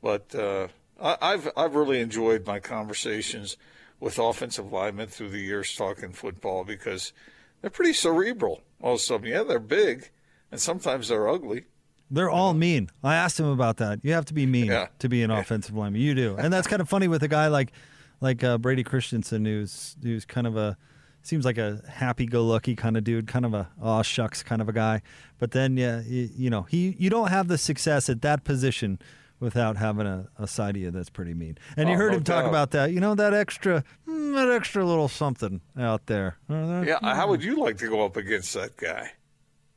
But 0.00 0.32
uh, 0.36 0.68
I, 1.02 1.16
I've 1.20 1.50
I've 1.56 1.74
really 1.74 1.98
enjoyed 1.98 2.46
my 2.46 2.60
conversations 2.60 3.56
with 3.98 4.20
offensive 4.20 4.72
linemen 4.72 5.08
through 5.08 5.30
the 5.30 5.40
years 5.40 5.74
talking 5.74 6.12
football 6.12 6.62
because 6.62 7.12
they're 7.60 7.70
pretty 7.70 7.94
cerebral 7.94 8.62
most 8.80 9.10
of 9.10 9.22
them 9.22 9.32
yeah 9.32 9.42
they're 9.42 9.58
big 9.58 10.10
and 10.52 10.60
sometimes 10.60 11.08
they're 11.08 11.28
ugly 11.28 11.64
they're 12.10 12.30
all 12.30 12.54
mean. 12.54 12.90
I 13.02 13.16
asked 13.16 13.38
him 13.38 13.46
about 13.46 13.78
that. 13.78 14.00
You 14.02 14.12
have 14.12 14.24
to 14.26 14.34
be 14.34 14.46
mean 14.46 14.66
yeah. 14.66 14.88
to 14.98 15.08
be 15.08 15.22
an 15.22 15.30
offensive 15.30 15.74
lineman. 15.74 16.00
You 16.00 16.14
do, 16.14 16.36
and 16.36 16.52
that's 16.52 16.66
kind 16.66 16.80
of 16.80 16.88
funny 16.88 17.08
with 17.08 17.22
a 17.22 17.28
guy 17.28 17.48
like 17.48 17.72
like 18.20 18.42
uh, 18.42 18.58
Brady 18.58 18.84
Christensen, 18.84 19.44
who's 19.44 19.96
who's 20.02 20.24
kind 20.24 20.46
of 20.46 20.56
a 20.56 20.76
seems 21.22 21.44
like 21.44 21.58
a 21.58 21.82
happy-go-lucky 21.88 22.74
kind 22.74 22.96
of 22.96 23.04
dude, 23.04 23.26
kind 23.26 23.44
of 23.44 23.54
a 23.54 23.68
oh 23.80 24.02
shucks 24.02 24.42
kind 24.42 24.62
of 24.62 24.68
a 24.68 24.72
guy. 24.72 25.02
But 25.38 25.50
then, 25.50 25.76
yeah, 25.76 26.00
you, 26.00 26.30
you 26.34 26.50
know, 26.50 26.62
he 26.62 26.96
you 26.98 27.10
don't 27.10 27.28
have 27.28 27.48
the 27.48 27.58
success 27.58 28.08
at 28.08 28.22
that 28.22 28.44
position 28.44 28.98
without 29.40 29.76
having 29.76 30.06
a, 30.06 30.26
a 30.38 30.48
side 30.48 30.74
of 30.76 30.82
you 30.82 30.90
that's 30.90 31.10
pretty 31.10 31.34
mean. 31.34 31.58
And 31.76 31.88
oh, 31.88 31.92
you 31.92 31.98
heard 31.98 32.10
no 32.12 32.18
him 32.18 32.24
talk 32.24 32.44
about 32.44 32.72
that. 32.72 32.92
You 32.92 33.00
know 33.00 33.14
that 33.14 33.34
extra 33.34 33.84
mm, 34.08 34.34
that 34.34 34.50
extra 34.50 34.84
little 34.84 35.08
something 35.08 35.60
out 35.78 36.06
there. 36.06 36.38
Uh, 36.48 36.82
Yeah, 36.86 36.98
how 37.02 37.28
would 37.28 37.44
you 37.44 37.60
like 37.60 37.78
to 37.78 37.88
go 37.88 38.04
up 38.04 38.16
against 38.16 38.54
that 38.54 38.76
guy? 38.76 39.12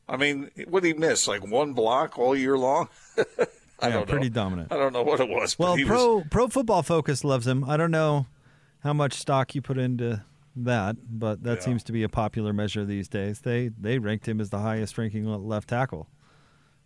I 0.08 0.16
mean, 0.16 0.50
what 0.68 0.82
did 0.82 0.94
he 0.94 1.00
miss? 1.00 1.26
Like 1.28 1.46
one 1.46 1.72
block 1.72 2.18
all 2.18 2.36
year 2.36 2.58
long? 2.58 2.88
I 3.18 3.88
yeah, 3.88 3.94
don't 3.94 4.08
know. 4.08 4.12
pretty 4.14 4.30
dominant. 4.30 4.72
I 4.72 4.76
don't 4.76 4.92
know 4.92 5.02
what 5.02 5.20
it 5.20 5.28
was. 5.28 5.58
Well, 5.58 5.76
pro 5.86 6.16
was, 6.16 6.26
Pro 6.30 6.48
Football 6.48 6.82
Focus 6.82 7.24
loves 7.24 7.46
him. 7.46 7.64
I 7.68 7.76
don't 7.76 7.90
know 7.90 8.26
how 8.80 8.92
much 8.92 9.14
stock 9.14 9.54
you 9.54 9.62
put 9.62 9.78
into 9.78 10.22
that, 10.56 10.96
but 11.10 11.42
that 11.44 11.58
Yeah. 11.58 11.64
seems 11.64 11.82
to 11.84 11.92
be 11.92 12.02
a 12.02 12.08
popular 12.08 12.52
measure 12.52 12.84
these 12.84 13.08
days. 13.08 13.40
They 13.40 13.68
they 13.68 13.98
ranked 13.98 14.28
him 14.28 14.40
as 14.40 14.50
the 14.50 14.58
highest 14.58 14.98
ranking 14.98 15.24
left 15.26 15.68
tackle. 15.68 16.08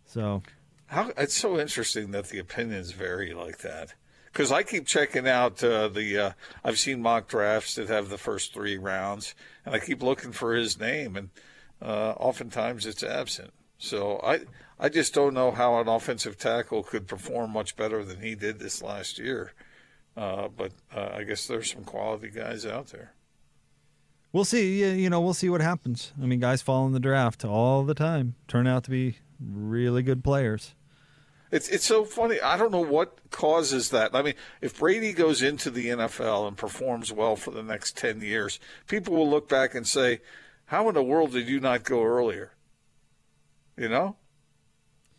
So 0.05 0.41
how, 0.87 1.11
it's 1.17 1.35
so 1.35 1.59
interesting 1.59 2.11
that 2.11 2.29
the 2.29 2.39
opinions 2.39 2.91
vary 2.91 3.33
like 3.33 3.59
that. 3.59 3.93
Because 4.31 4.51
I 4.51 4.63
keep 4.63 4.85
checking 4.85 5.27
out 5.27 5.63
uh, 5.63 5.87
the. 5.87 6.17
Uh, 6.17 6.31
I've 6.63 6.77
seen 6.77 7.01
mock 7.01 7.27
drafts 7.27 7.75
that 7.75 7.89
have 7.89 8.09
the 8.09 8.17
first 8.19 8.53
three 8.53 8.77
rounds, 8.77 9.33
and 9.65 9.73
I 9.73 9.79
keep 9.79 10.03
looking 10.03 10.31
for 10.31 10.53
his 10.53 10.79
name, 10.79 11.15
and 11.15 11.29
uh, 11.81 12.13
oftentimes 12.17 12.85
it's 12.85 13.03
absent. 13.03 13.51
So 13.77 14.19
I 14.23 14.41
I 14.79 14.89
just 14.89 15.13
don't 15.13 15.33
know 15.33 15.51
how 15.51 15.79
an 15.79 15.87
offensive 15.87 16.37
tackle 16.37 16.83
could 16.83 17.07
perform 17.07 17.51
much 17.51 17.75
better 17.75 18.03
than 18.03 18.21
he 18.21 18.35
did 18.35 18.59
this 18.59 18.81
last 18.81 19.19
year. 19.19 19.53
Uh, 20.15 20.47
but 20.47 20.71
uh, 20.95 21.09
I 21.13 21.23
guess 21.23 21.45
there's 21.47 21.71
some 21.71 21.83
quality 21.83 22.29
guys 22.29 22.65
out 22.65 22.87
there. 22.87 23.13
we'll 24.33 24.45
see. 24.45 24.79
You 24.81 24.87
you 24.87 25.09
know, 25.09 25.21
we'll 25.21 25.33
see 25.35 25.49
what 25.49 25.61
happens. 25.61 26.11
I 26.21 26.25
mean, 26.25 26.39
guys 26.39 26.61
fall 26.61 26.85
in 26.87 26.93
the 26.93 26.99
draft 26.99 27.45
all 27.45 27.83
the 27.83 27.93
time, 27.93 28.35
turn 28.47 28.65
out 28.67 28.83
to 28.85 28.89
be 28.89 29.17
really 29.39 30.01
good 30.01 30.23
players. 30.23 30.73
It's 31.51 31.69
it's 31.69 31.85
so 31.85 32.03
funny. 32.03 32.41
I 32.41 32.57
don't 32.57 32.71
know 32.71 32.81
what 32.83 33.29
causes 33.31 33.89
that. 33.91 34.13
I 34.13 34.21
mean, 34.21 34.33
if 34.59 34.79
Brady 34.79 35.13
goes 35.13 35.41
into 35.41 35.69
the 35.69 35.87
NFL 35.87 36.47
and 36.47 36.57
performs 36.57 37.13
well 37.13 37.35
for 37.35 37.51
the 37.51 37.63
next 37.63 37.95
ten 37.95 38.19
years, 38.21 38.59
people 38.87 39.15
will 39.15 39.29
look 39.29 39.47
back 39.47 39.73
and 39.73 39.87
say, 39.87 40.19
"How 40.67 40.87
in 40.87 40.95
the 40.95 41.03
world 41.03 41.31
did 41.33 41.47
you 41.49 41.59
not 41.59 41.83
go 41.83 42.03
earlier?" 42.03 42.53
You 43.75 43.89
know, 43.89 44.15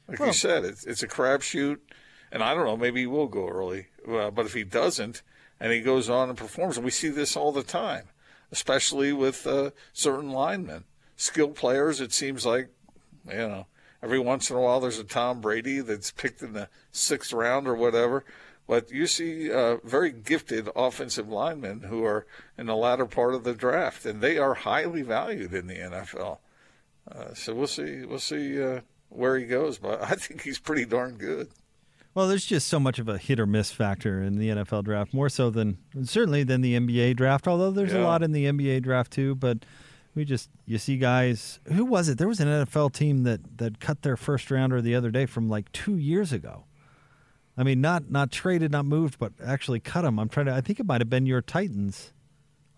like 0.09 0.19
Well- 0.19 0.29
you 0.29 0.33
said, 0.35 0.65
it's 0.65 0.85
it's 0.85 1.03
a 1.03 1.09
crapshoot, 1.09 1.79
and 2.33 2.43
I 2.43 2.55
don't 2.55 2.65
know. 2.65 2.77
Maybe 2.77 3.01
he 3.01 3.07
will 3.07 3.29
go 3.29 3.47
early, 3.49 3.89
uh, 4.09 4.31
but 4.31 4.47
if 4.47 4.55
he 4.55 4.65
doesn't, 4.65 5.23
and 5.61 5.73
he 5.73 5.81
goes 5.81 6.09
on 6.09 6.29
and 6.29 6.39
performs, 6.39 6.77
and 6.77 6.85
we 6.85 6.91
see 6.91 7.09
this 7.09 7.37
all 7.37 7.53
the 7.53 7.63
time, 7.63 8.09
especially 8.51 9.13
with 9.13 9.47
uh, 9.47 9.71
certain 9.93 10.31
linemen. 10.31 10.85
skill 11.17 11.49
players. 11.49 12.01
It 12.01 12.13
seems 12.13 12.47
like, 12.47 12.69
you 13.27 13.35
know, 13.39 13.67
every 14.03 14.21
once 14.21 14.51
in 14.51 14.57
a 14.57 14.61
while 14.61 14.79
there's 14.79 15.01
a 15.01 15.05
Tom 15.05 15.41
Brady 15.41 15.81
that's 15.81 16.13
picked 16.13 16.43
in 16.43 16.53
the 16.53 16.69
sixth 16.93 17.33
round 17.33 17.67
or 17.67 17.75
whatever. 17.75 18.25
But 18.69 18.91
you 18.93 19.07
see 19.07 19.51
uh, 19.51 19.79
very 19.83 20.13
gifted 20.13 20.69
offensive 20.77 21.29
linemen 21.29 21.81
who 21.81 22.05
are 22.05 22.27
in 22.59 22.67
the 22.67 22.77
latter 22.77 23.07
part 23.07 23.35
of 23.35 23.43
the 23.43 23.55
draft, 23.55 24.05
and 24.05 24.21
they 24.21 24.37
are 24.39 24.53
highly 24.55 25.01
valued 25.03 25.55
in 25.55 25.67
the 25.67 25.75
NFL. 25.77 26.39
Uh, 27.11 27.33
so 27.35 27.55
we'll 27.55 27.67
see. 27.67 28.05
We'll 28.05 28.19
see 28.19 28.63
uh, 28.63 28.81
where 29.09 29.39
he 29.39 29.47
goes, 29.47 29.79
but 29.79 30.03
I 30.11 30.15
think 30.17 30.43
he's 30.43 30.59
pretty 30.59 30.85
darn 30.85 31.15
good. 31.17 31.49
Well, 32.15 32.29
there's 32.29 32.45
just 32.45 32.67
so 32.69 32.79
much 32.79 32.99
of 32.99 33.09
a 33.09 33.17
hit 33.17 33.41
or 33.41 33.47
miss 33.47 33.71
factor 33.73 34.23
in 34.23 34.39
the 34.39 34.49
NFL 34.51 34.85
draft, 34.85 35.15
more 35.15 35.29
so 35.31 35.51
than 35.51 35.79
certainly 36.05 36.43
than 36.43 36.61
the 36.61 36.75
NBA 36.79 37.17
draft. 37.17 37.49
Although 37.49 37.71
there's 37.71 37.93
Yeah. 37.95 38.01
a 38.03 38.05
lot 38.05 38.23
in 38.23 38.33
the 38.33 38.45
NBA 38.47 38.83
draft 38.83 39.13
too, 39.13 39.35
but 39.35 39.59
we 40.15 40.25
just 40.27 40.51
you 40.67 40.77
see 40.79 40.99
guys. 40.99 41.59
Who 41.73 41.85
was 41.87 42.09
it? 42.11 42.19
There 42.19 42.29
was 42.29 42.41
an 42.41 42.49
NFL 42.49 42.93
team 42.93 43.23
that 43.23 43.59
that 43.59 43.79
cut 43.81 44.03
their 44.03 44.17
first 44.17 44.51
rounder 44.51 44.83
the 44.83 44.95
other 44.95 45.11
day 45.11 45.25
from 45.27 45.49
like 45.49 45.71
two 45.73 45.97
years 45.97 46.33
ago. 46.35 46.65
I 47.59 47.65
mean, 47.65 47.81
not 47.81 48.09
not 48.11 48.31
traded, 48.31 48.71
not 48.73 48.87
moved, 48.87 49.19
but 49.19 49.33
actually 49.45 49.81
cut 49.81 50.05
him. 50.05 50.19
I'm 50.21 50.29
trying 50.29 50.47
to. 50.47 50.55
I 50.55 50.61
think 50.61 50.79
it 50.81 50.87
might 50.87 51.01
have 51.01 51.11
been 51.11 51.27
your 51.27 51.43
Titans. 51.43 52.13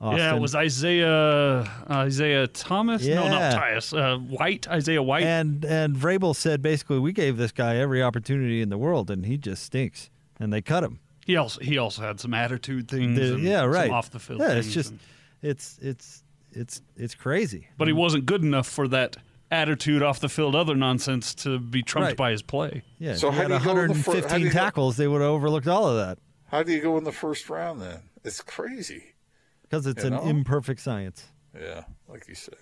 Austin. 0.00 0.18
Yeah, 0.18 0.34
it 0.34 0.40
was 0.40 0.54
Isaiah 0.54 1.70
Isaiah 1.90 2.46
Thomas. 2.46 3.06
No, 3.06 3.28
not 3.28 3.52
Tyus. 3.52 3.92
Uh, 3.96 4.18
White. 4.18 4.66
Isaiah 4.68 5.02
White. 5.02 5.24
And 5.24 5.62
and 5.66 5.94
Vrabel 5.94 6.34
said 6.34 6.62
basically 6.62 6.98
we 6.98 7.12
gave 7.12 7.36
this 7.36 7.52
guy 7.52 7.76
every 7.76 8.02
opportunity 8.02 8.62
in 8.62 8.70
the 8.70 8.78
world, 8.78 9.10
and 9.10 9.26
he 9.26 9.36
just 9.36 9.62
stinks, 9.62 10.08
and 10.38 10.50
they 10.50 10.62
cut 10.62 10.82
him. 10.82 11.00
he 11.26 11.36
also 11.36 11.60
he 11.60 11.76
also 11.76 12.00
had 12.00 12.18
some 12.18 12.32
attitude 12.32 12.88
things. 12.88 13.18
The- 13.18 13.34
and 13.34 13.42
yeah, 13.42 13.60
some 13.60 13.70
right. 13.70 13.90
Off 13.90 14.10
the 14.10 14.18
field. 14.18 14.40
Yeah, 14.40 14.52
it's 14.54 14.72
just 14.72 14.92
and- 14.92 15.00
it's 15.42 15.78
it's 15.82 16.22
it's 16.52 16.80
it's 16.96 17.14
crazy. 17.14 17.68
but 17.76 17.86
he 17.86 17.92
wasn't 17.92 18.24
good 18.24 18.42
enough 18.42 18.66
for 18.66 18.88
that 18.88 19.18
attitude 19.50 20.02
off 20.02 20.20
the 20.20 20.28
field 20.28 20.54
other 20.54 20.74
nonsense 20.76 21.34
to 21.34 21.58
be 21.58 21.82
trumped 21.82 22.08
Right. 22.10 22.16
by 22.16 22.30
his 22.30 22.42
play. 22.42 22.82
Yeah, 22.98 23.14
So 23.14 23.28
if 23.28 23.34
he 23.34 23.40
had 23.40 23.50
you 23.50 23.58
go 23.58 23.78
in 23.80 23.88
the 23.88 23.94
fir- 23.94 24.12
how 24.12 24.16
115 24.18 24.44
go- 24.44 24.50
tackles, 24.50 24.96
they 24.96 25.08
would 25.08 25.20
have 25.20 25.30
overlooked 25.30 25.66
all 25.66 25.86
of 25.88 25.96
that 25.96 26.18
How 26.48 26.62
do 26.62 26.72
you 26.72 26.80
go 26.80 26.96
in 26.98 27.04
the 27.04 27.12
first 27.12 27.48
round 27.50 27.80
then? 27.82 28.02
It's 28.24 28.40
crazy. 28.42 29.14
because 29.62 29.86
it's 29.86 30.02
You 30.04 30.08
an 30.10 30.14
know? 30.16 30.24
imperfect 30.26 30.80
science. 30.80 31.26
Yeah, 31.58 31.84
like 32.08 32.26
you 32.28 32.34
said. 32.34 32.54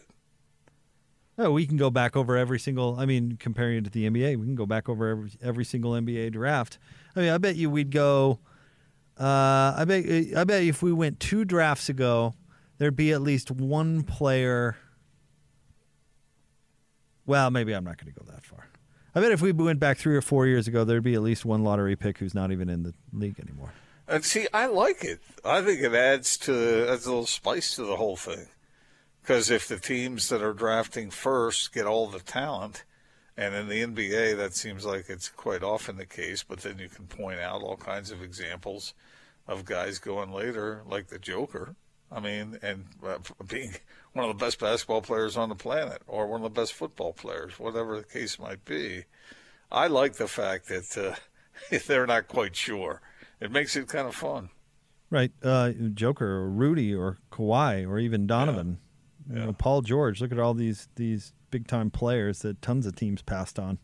Oh, 1.41 1.53
we 1.53 1.67
can 1.67 1.77
go 1.77 1.89
back 1.91 2.17
over 2.17 2.37
every 2.37 2.59
single. 2.59 2.97
I 2.99 3.07
mean, 3.07 3.37
comparing 3.39 3.79
it 3.79 3.85
to 3.85 3.91
the 3.91 4.07
NBA, 4.11 4.37
we 4.37 4.45
can 4.47 4.55
go 4.57 4.67
back 4.67 4.89
over 4.89 5.09
every, 5.09 5.31
every 5.41 5.65
single 5.65 5.93
NBA 5.93 6.33
draft. 6.33 6.79
I 7.15 7.21
mean, 7.21 7.29
I 7.31 7.39
bet 7.39 7.55
you 7.57 7.71
we'd 7.71 7.91
go. 7.93 8.41
Uh, 9.19 9.75
I 9.77 9.85
bet. 9.87 10.05
I 10.37 10.45
bet 10.45 10.63
if 10.65 10.83
we 10.83 10.93
went 10.93 11.21
two 11.21 11.45
drafts 11.45 11.89
ago, 11.89 12.35
there'd 12.79 12.97
be 12.97 13.13
at 13.13 13.21
least 13.23 13.51
one 13.53 14.03
player. 14.03 14.77
Well, 17.29 17.51
maybe 17.51 17.75
I'm 17.75 17.85
not 17.85 17.99
going 18.03 18.11
to 18.11 18.19
go 18.19 18.25
that 18.33 18.43
far. 18.43 18.69
I 19.15 19.21
bet 19.21 19.33
if 19.33 19.43
we 19.43 19.53
went 19.53 19.79
back 19.79 19.99
three 19.99 20.17
or 20.17 20.23
four 20.23 20.47
years 20.47 20.67
ago, 20.67 20.83
there'd 20.83 21.03
be 21.03 21.15
at 21.15 21.21
least 21.21 21.45
one 21.45 21.63
lottery 21.63 21.95
pick 21.95 22.19
who's 22.19 22.35
not 22.35 22.51
even 22.51 22.71
in 22.71 22.85
the 22.85 22.95
league 23.13 23.39
anymore. 23.39 23.75
And 24.09 24.25
see, 24.25 24.49
I 24.55 24.65
like 24.65 25.05
it. 25.05 25.21
I 25.45 25.61
think 25.61 25.83
it 25.83 25.93
adds 25.93 26.39
to 26.39 26.89
adds 26.89 27.05
a 27.05 27.11
little 27.11 27.27
spice 27.27 27.77
to 27.77 27.85
the 27.85 27.97
whole 27.97 28.17
thing. 28.17 28.47
Because 29.21 29.51
if 29.51 29.69
the 29.69 29.79
teams 29.79 30.31
that 30.31 30.43
are 30.43 30.55
drafting 30.55 31.11
first 31.11 31.75
get 31.75 31.85
all 31.85 32.07
the 32.07 32.21
talent, 32.21 32.85
and 33.37 33.55
in 33.55 33.69
the 33.69 33.83
NBA 33.83 34.39
that 34.39 34.55
seems 34.55 34.87
like 34.87 35.11
it's 35.11 35.29
quite 35.29 35.63
often 35.63 35.99
the 35.99 36.07
case, 36.07 36.43
but 36.43 36.61
then 36.61 36.79
you 36.79 36.89
can 36.89 37.07
point 37.09 37.41
out 37.41 37.61
all 37.61 37.77
kinds 37.77 38.11
of 38.11 38.23
examples 38.23 38.95
of 39.47 39.67
guys 39.67 39.99
going 39.99 40.33
later, 40.33 40.83
like 40.87 41.09
the 41.09 41.19
Joker. 41.19 41.77
I 42.11 42.21
mean, 42.21 42.59
and 42.63 42.87
uh, 43.07 43.19
being 43.49 43.75
one 44.13 44.29
of 44.29 44.37
the 44.39 44.45
best 44.45 44.59
basketball 44.59 45.03
players 45.03 45.37
on 45.37 45.49
the 45.49 45.55
planet, 45.55 46.03
or 46.07 46.27
one 46.27 46.43
of 46.43 46.55
the 46.55 46.61
best 46.61 46.73
football 46.73 47.13
players, 47.13 47.59
whatever 47.59 47.97
the 47.97 48.05
case 48.05 48.39
might 48.39 48.65
be. 48.65 49.05
I 49.71 49.87
like 49.87 50.15
the 50.15 50.29
fact 50.29 50.69
that 50.69 50.97
uh, 50.97 51.77
they're 51.87 52.07
not 52.07 52.29
quite 52.29 52.57
sure. 52.57 53.01
It 53.41 53.51
makes 53.53 53.77
it 53.77 53.89
kind 53.89 54.09
of 54.09 54.15
fun. 54.15 54.51
Right, 55.11 55.33
uh, 55.43 55.73
Joker 55.95 56.27
or 56.27 56.51
Rudy 56.51 56.95
or 56.95 57.19
Kawhi 57.33 57.89
or 57.89 57.99
even 57.99 58.27
Donovan, 58.27 58.79
You 59.31 59.39
Yeah. 59.39 59.45
know, 59.47 59.53
Paul 59.53 59.83
George. 59.83 60.21
Look 60.21 60.33
at 60.33 60.39
all 60.39 60.55
these 60.55 60.89
these 60.97 61.33
big 61.51 61.67
time 61.67 61.91
players 61.91 62.41
that 62.41 62.61
tons 62.61 62.85
of 62.87 62.95
teams 62.95 63.23
passed 63.23 63.59
on. 63.59 63.79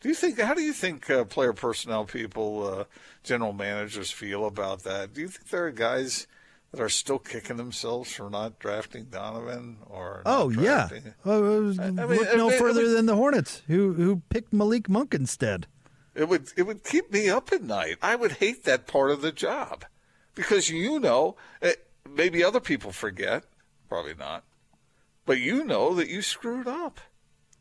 Do 0.00 0.08
you 0.08 0.14
think? 0.14 0.38
How 0.40 0.54
do 0.54 0.62
you 0.62 0.72
think 0.72 1.08
uh, 1.08 1.24
player 1.24 1.52
personnel 1.52 2.04
people, 2.04 2.66
uh, 2.66 2.84
general 3.22 3.52
managers 3.52 4.10
feel 4.10 4.44
about 4.46 4.82
that? 4.82 5.14
Do 5.14 5.20
you 5.20 5.28
think 5.28 5.48
there 5.50 5.66
are 5.66 5.70
guys 5.70 6.26
that 6.72 6.80
are 6.80 6.88
still 6.88 7.18
kicking 7.18 7.56
themselves 7.56 8.12
for 8.12 8.28
not 8.28 8.58
drafting 8.58 9.04
Donovan 9.04 9.78
or? 9.86 10.22
Oh 10.26 10.48
yeah, 10.50 10.88
was- 11.24 11.78
I- 11.78 11.84
I 11.86 11.90
mean, 11.90 12.06
look 12.06 12.28
I 12.28 12.34
no 12.36 12.46
mean- 12.48 12.54
I 12.54 12.58
further 12.58 12.88
than 12.92 13.06
the 13.06 13.16
Hornets, 13.16 13.62
who 13.66 13.94
who 13.94 14.22
picked 14.28 14.52
Malik 14.52 14.88
Monk 14.88 15.14
instead. 15.14 15.66
It 16.14 16.28
would 16.28 16.48
it 16.56 16.62
would 16.62 16.82
keep 16.84 17.12
me 17.12 17.28
up 17.28 17.52
at 17.52 17.62
night. 17.62 17.96
I 18.02 18.16
would 18.16 18.32
hate 18.32 18.64
that 18.64 18.86
part 18.86 19.10
of 19.10 19.20
the 19.22 19.32
job 19.32 19.84
because 20.34 20.70
you 20.70 20.98
know 20.98 21.36
eh, 21.62 21.74
maybe 22.08 22.42
other 22.42 22.60
people 22.60 22.90
forget, 22.92 23.44
probably 23.88 24.14
not, 24.14 24.44
but 25.26 25.38
you 25.38 25.62
know 25.64 25.94
that 25.94 26.08
you 26.08 26.22
screwed 26.22 26.66
up. 26.68 27.00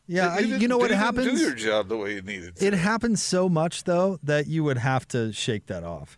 Yeah, 0.07 0.37
you, 0.39 0.47
didn't- 0.47 0.69
know 0.69 0.77
what 0.77 0.83
you 0.83 0.89
didn't 0.89 0.99
happens. 1.03 1.39
Do 1.39 1.45
your 1.45 1.55
job 1.55 1.89
the 1.89 1.97
way 1.97 2.13
you 2.13 2.21
needed 2.21 2.55
to. 2.57 2.65
It 2.67 2.73
happens 2.73 3.21
so 3.23 3.49
much 3.49 3.83
though 3.85 4.19
that 4.23 4.47
you 4.47 4.63
would 4.63 4.77
have 4.77 5.07
to 5.09 5.33
shake 5.33 5.65
that 5.67 5.83
off. 5.83 6.17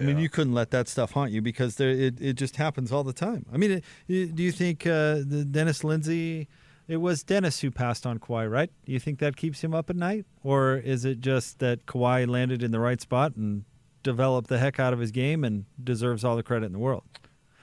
I 0.00 0.04
mean, 0.04 0.18
you 0.18 0.28
couldn't 0.28 0.54
let 0.54 0.70
that 0.70 0.88
stuff 0.88 1.12
haunt 1.12 1.30
you 1.32 1.42
because 1.42 1.76
there, 1.76 1.90
it 1.90 2.20
it 2.20 2.32
just 2.34 2.56
happens 2.56 2.90
all 2.92 3.04
the 3.04 3.12
time. 3.12 3.44
I 3.52 3.56
mean, 3.56 3.70
it, 3.70 3.84
it- 4.08 4.34
do 4.34 4.42
you 4.42 4.52
think 4.52 4.86
uh, 4.86 5.16
the 5.24 5.44
Dennis 5.50 5.84
Lindsay? 5.84 6.48
It 6.88 6.96
was 6.96 7.22
Dennis 7.22 7.60
who 7.60 7.70
passed 7.70 8.04
on 8.04 8.18
Kawhi, 8.18 8.50
right? 8.50 8.70
Do 8.84 8.90
you 8.92 8.98
think 8.98 9.20
that 9.20 9.36
keeps 9.36 9.62
him 9.62 9.72
up 9.74 9.90
at 9.90 9.96
night, 9.96 10.24
or 10.42 10.76
is 10.76 11.04
it 11.04 11.20
just 11.20 11.60
that 11.60 11.86
Kawhi 11.86 12.26
landed 12.28 12.62
in 12.64 12.72
the 12.72 12.80
right 12.80 13.00
spot 13.00 13.36
and 13.36 13.64
developed 14.02 14.48
the 14.48 14.58
heck 14.58 14.80
out 14.80 14.92
of 14.92 14.98
his 14.98 15.12
game 15.12 15.44
and 15.44 15.66
deserves 15.82 16.24
all 16.24 16.34
the 16.34 16.42
credit 16.42 16.66
in 16.66 16.72
the 16.72 16.78
world? 16.80 17.04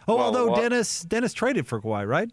Oh, 0.07 0.15
Well, 0.15 0.25
although 0.27 0.47
what- 0.51 0.61
Dennis 0.61 1.01
Dennis 1.03 1.33
traded 1.33 1.67
for 1.67 1.81
Kawhi, 1.81 2.07
right? 2.07 2.31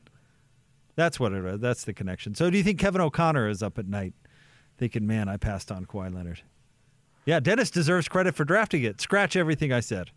That's 0.94 1.18
what 1.18 1.32
it. 1.32 1.60
That's 1.60 1.82
the 1.84 1.92
connection. 1.92 2.36
So, 2.36 2.48
do 2.50 2.56
you 2.56 2.62
think 2.62 2.78
Kevin 2.78 3.00
O'Connor 3.00 3.48
is 3.48 3.60
up 3.64 3.78
at 3.78 3.88
night, 3.88 4.12
thinking, 4.78 5.04
"Man, 5.06 5.28
I 5.28 5.36
passed 5.36 5.72
on 5.72 5.86
Kawhi 5.86 6.14
Leonard"? 6.14 6.42
Yeah, 7.26 7.40
Dennis 7.40 7.70
deserves 7.70 8.08
credit 8.08 8.34
for 8.34 8.44
drafting 8.44 8.82
it. 8.82 9.00
Scratch 9.00 9.36
everything 9.36 9.72
I 9.72 9.80
said. 9.80 10.10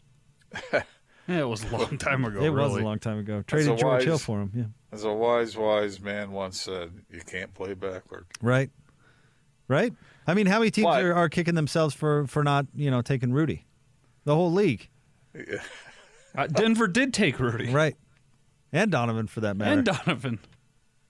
Yeah, 1.29 1.39
it 1.41 1.47
was 1.49 1.61
a 1.61 1.77
long 1.77 1.97
time 1.97 2.23
ago. 2.23 2.41
it 2.41 2.47
was 2.51 2.73
a 2.77 2.79
long 2.79 2.99
time 2.99 3.19
ago. 3.19 3.41
Traded 3.45 3.73
a 3.73 3.75
George 3.75 4.05
Hill 4.05 4.17
for 4.17 4.39
him. 4.39 4.51
Yeah, 4.55 4.63
As 4.93 5.03
a 5.03 5.11
wise, 5.11 5.57
wise 5.57 5.99
man 5.99 6.31
once 6.31 6.61
said, 6.61 6.89
"You 7.11 7.19
can't 7.19 7.53
play 7.53 7.73
backward." 7.73 8.27
right, 8.41 8.69
right. 9.67 9.91
I 10.25 10.33
mean, 10.35 10.45
how 10.47 10.59
many 10.59 10.71
teams 10.71 10.87
are, 10.87 11.13
are 11.13 11.27
kicking 11.27 11.55
themselves 11.55 11.93
for 11.93 12.27
for 12.27 12.45
not 12.45 12.67
you 12.73 12.89
know 12.89 13.01
taking 13.01 13.33
Rudy? 13.33 13.65
The 14.23 14.35
whole 14.35 14.53
league, 14.53 14.87
Uh, 16.33 16.47
Denver 16.47 16.87
did 16.87 17.13
take 17.13 17.41
Rudy 17.41 17.71
right? 17.73 17.97
And 18.71 18.89
Donovan 18.89 19.27
for 19.27 19.41
that 19.41 19.57
matter. 19.57 19.71
and 19.73 19.83
Donovan. 19.85 20.39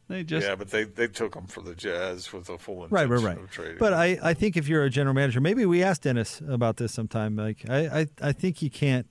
They 0.10 0.24
just 0.24 0.48
yeah, 0.48 0.56
but 0.56 0.70
they, 0.72 0.86
they 0.86 1.08
took 1.08 1.36
him 1.36 1.48
for 1.48 1.62
the 1.62 1.76
Jazz 1.76 2.32
with 2.32 2.48
a 2.50 2.58
full 2.58 2.88
Right, 2.88 3.04
intention 3.04 3.26
right, 3.26 3.36
right. 3.36 3.43
of 3.43 3.52
trading. 3.52 3.78
But. 3.78 3.93
I, 3.93 4.17
I 4.24 4.34
think 4.34 4.56
if 4.56 4.67
you're 4.70 4.84
a 4.84 4.89
general 4.89 5.13
manager, 5.13 5.41
maybe 5.41 5.65
we 5.65 5.84
asked 5.84 6.04
Dennis 6.04 6.41
about 6.48 6.78
this 6.78 6.93
sometime. 6.93 7.36
Like 7.36 7.70
I, 7.70 8.02
I, 8.02 8.08
I 8.22 8.32
think 8.32 8.62
you 8.62 8.70
can't 8.70 9.08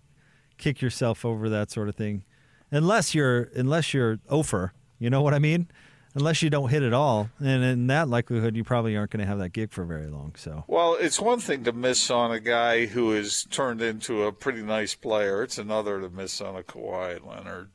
kick 0.59 0.81
yourself 0.81 1.25
over 1.25 1.51
that 1.51 1.71
sort 1.71 1.89
of 1.91 1.97
thing, 1.97 2.25
unless 2.71 3.15
you're 3.15 3.51
unless 3.55 3.93
you're 3.93 4.21
over. 4.31 4.73
You 4.99 5.11
know 5.11 5.21
what 5.21 5.35
I 5.35 5.39
mean? 5.39 5.69
Unless 6.15 6.41
you 6.41 6.49
don't 6.49 6.71
hit 6.71 6.83
it 6.83 6.95
all, 6.95 7.29
and 7.41 7.63
in 7.63 7.89
that 7.89 8.09
likelihood, 8.09 8.57
you 8.57 8.65
probably 8.65 8.97
aren't 8.97 9.11
going 9.11 9.21
to 9.21 9.27
have 9.27 9.39
that 9.39 9.51
gig 9.51 9.71
for 9.71 9.85
very 9.85 10.07
long. 10.07 10.33
So 10.39 10.65
Well, 10.67 10.97
it's 10.99 11.21
one 11.21 11.41
thing 11.41 11.65
to 11.65 11.73
miss 11.75 12.11
on 12.11 12.33
a 12.33 12.41
guy 12.41 12.87
who 12.87 13.13
is 13.13 13.45
turned 13.51 13.83
into 13.83 14.23
a 14.23 14.33
pretty 14.33 14.63
nice 14.63 14.95
player. 14.95 15.43
It's 15.43 15.59
another 15.59 16.01
to 16.01 16.09
miss 16.09 16.41
on 16.41 16.57
a 16.57 16.63
Kawhi 16.63 17.23
Leonard 17.23 17.69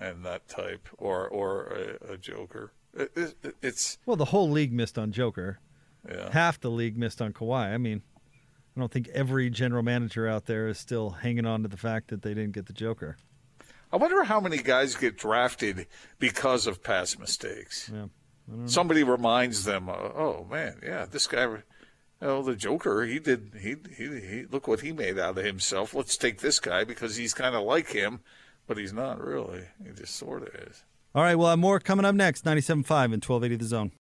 and 0.00 0.24
that 0.24 0.48
type, 0.48 0.88
or 0.98 1.28
or 1.28 1.98
a, 2.02 2.12
a 2.14 2.16
Joker. 2.16 2.72
It, 2.96 3.10
it, 3.16 3.56
it's 3.62 3.98
well, 4.06 4.16
the 4.16 4.26
whole 4.26 4.50
league 4.50 4.72
missed 4.72 4.98
on 4.98 5.12
Joker. 5.12 5.58
yeah. 6.08 6.30
Half 6.32 6.60
the 6.60 6.70
league 6.70 6.96
missed 6.96 7.20
on 7.20 7.32
Kawhi. 7.32 7.72
I 7.72 7.78
mean, 7.78 8.02
I 8.76 8.80
don't 8.80 8.92
think 8.92 9.08
every 9.08 9.50
general 9.50 9.82
manager 9.82 10.28
out 10.28 10.46
there 10.46 10.68
is 10.68 10.78
still 10.78 11.10
hanging 11.10 11.46
on 11.46 11.62
to 11.62 11.68
the 11.68 11.76
fact 11.76 12.08
that 12.08 12.22
they 12.22 12.34
didn't 12.34 12.52
get 12.52 12.66
the 12.66 12.72
Joker. 12.72 13.16
I 13.92 13.96
wonder 13.96 14.24
how 14.24 14.40
many 14.40 14.58
guys 14.58 14.96
get 14.96 15.16
drafted 15.16 15.86
because 16.18 16.66
of 16.66 16.82
past 16.82 17.18
mistakes. 17.20 17.90
Yeah. 17.92 18.06
Somebody 18.66 19.04
reminds 19.04 19.64
them, 19.64 19.88
uh, 19.88 19.92
"Oh 19.92 20.46
man, 20.50 20.80
yeah, 20.82 21.06
this 21.06 21.26
guy." 21.26 21.62
Oh, 22.20 22.42
the 22.42 22.56
Joker, 22.56 23.04
he 23.04 23.18
did. 23.18 23.52
He, 23.60 23.76
he 23.96 24.20
he 24.20 24.46
look 24.50 24.66
what 24.66 24.80
he 24.80 24.92
made 24.92 25.18
out 25.18 25.38
of 25.38 25.44
himself. 25.44 25.94
Let's 25.94 26.16
take 26.16 26.40
this 26.40 26.58
guy 26.58 26.84
because 26.84 27.16
he's 27.16 27.34
kind 27.34 27.54
of 27.54 27.62
like 27.62 27.88
him, 27.88 28.20
but 28.66 28.78
he's 28.78 28.92
not 28.92 29.22
really. 29.22 29.64
He 29.84 29.92
just 29.92 30.16
sort 30.16 30.42
of 30.42 30.54
is. 30.54 30.84
All 31.14 31.22
right, 31.22 31.36
well, 31.36 31.56
more 31.56 31.78
coming 31.78 32.04
up 32.04 32.14
next. 32.14 32.44
97.5 32.44 32.74
and 32.74 33.24
1280 33.24 33.56
The 33.56 33.64
Zone. 33.64 33.92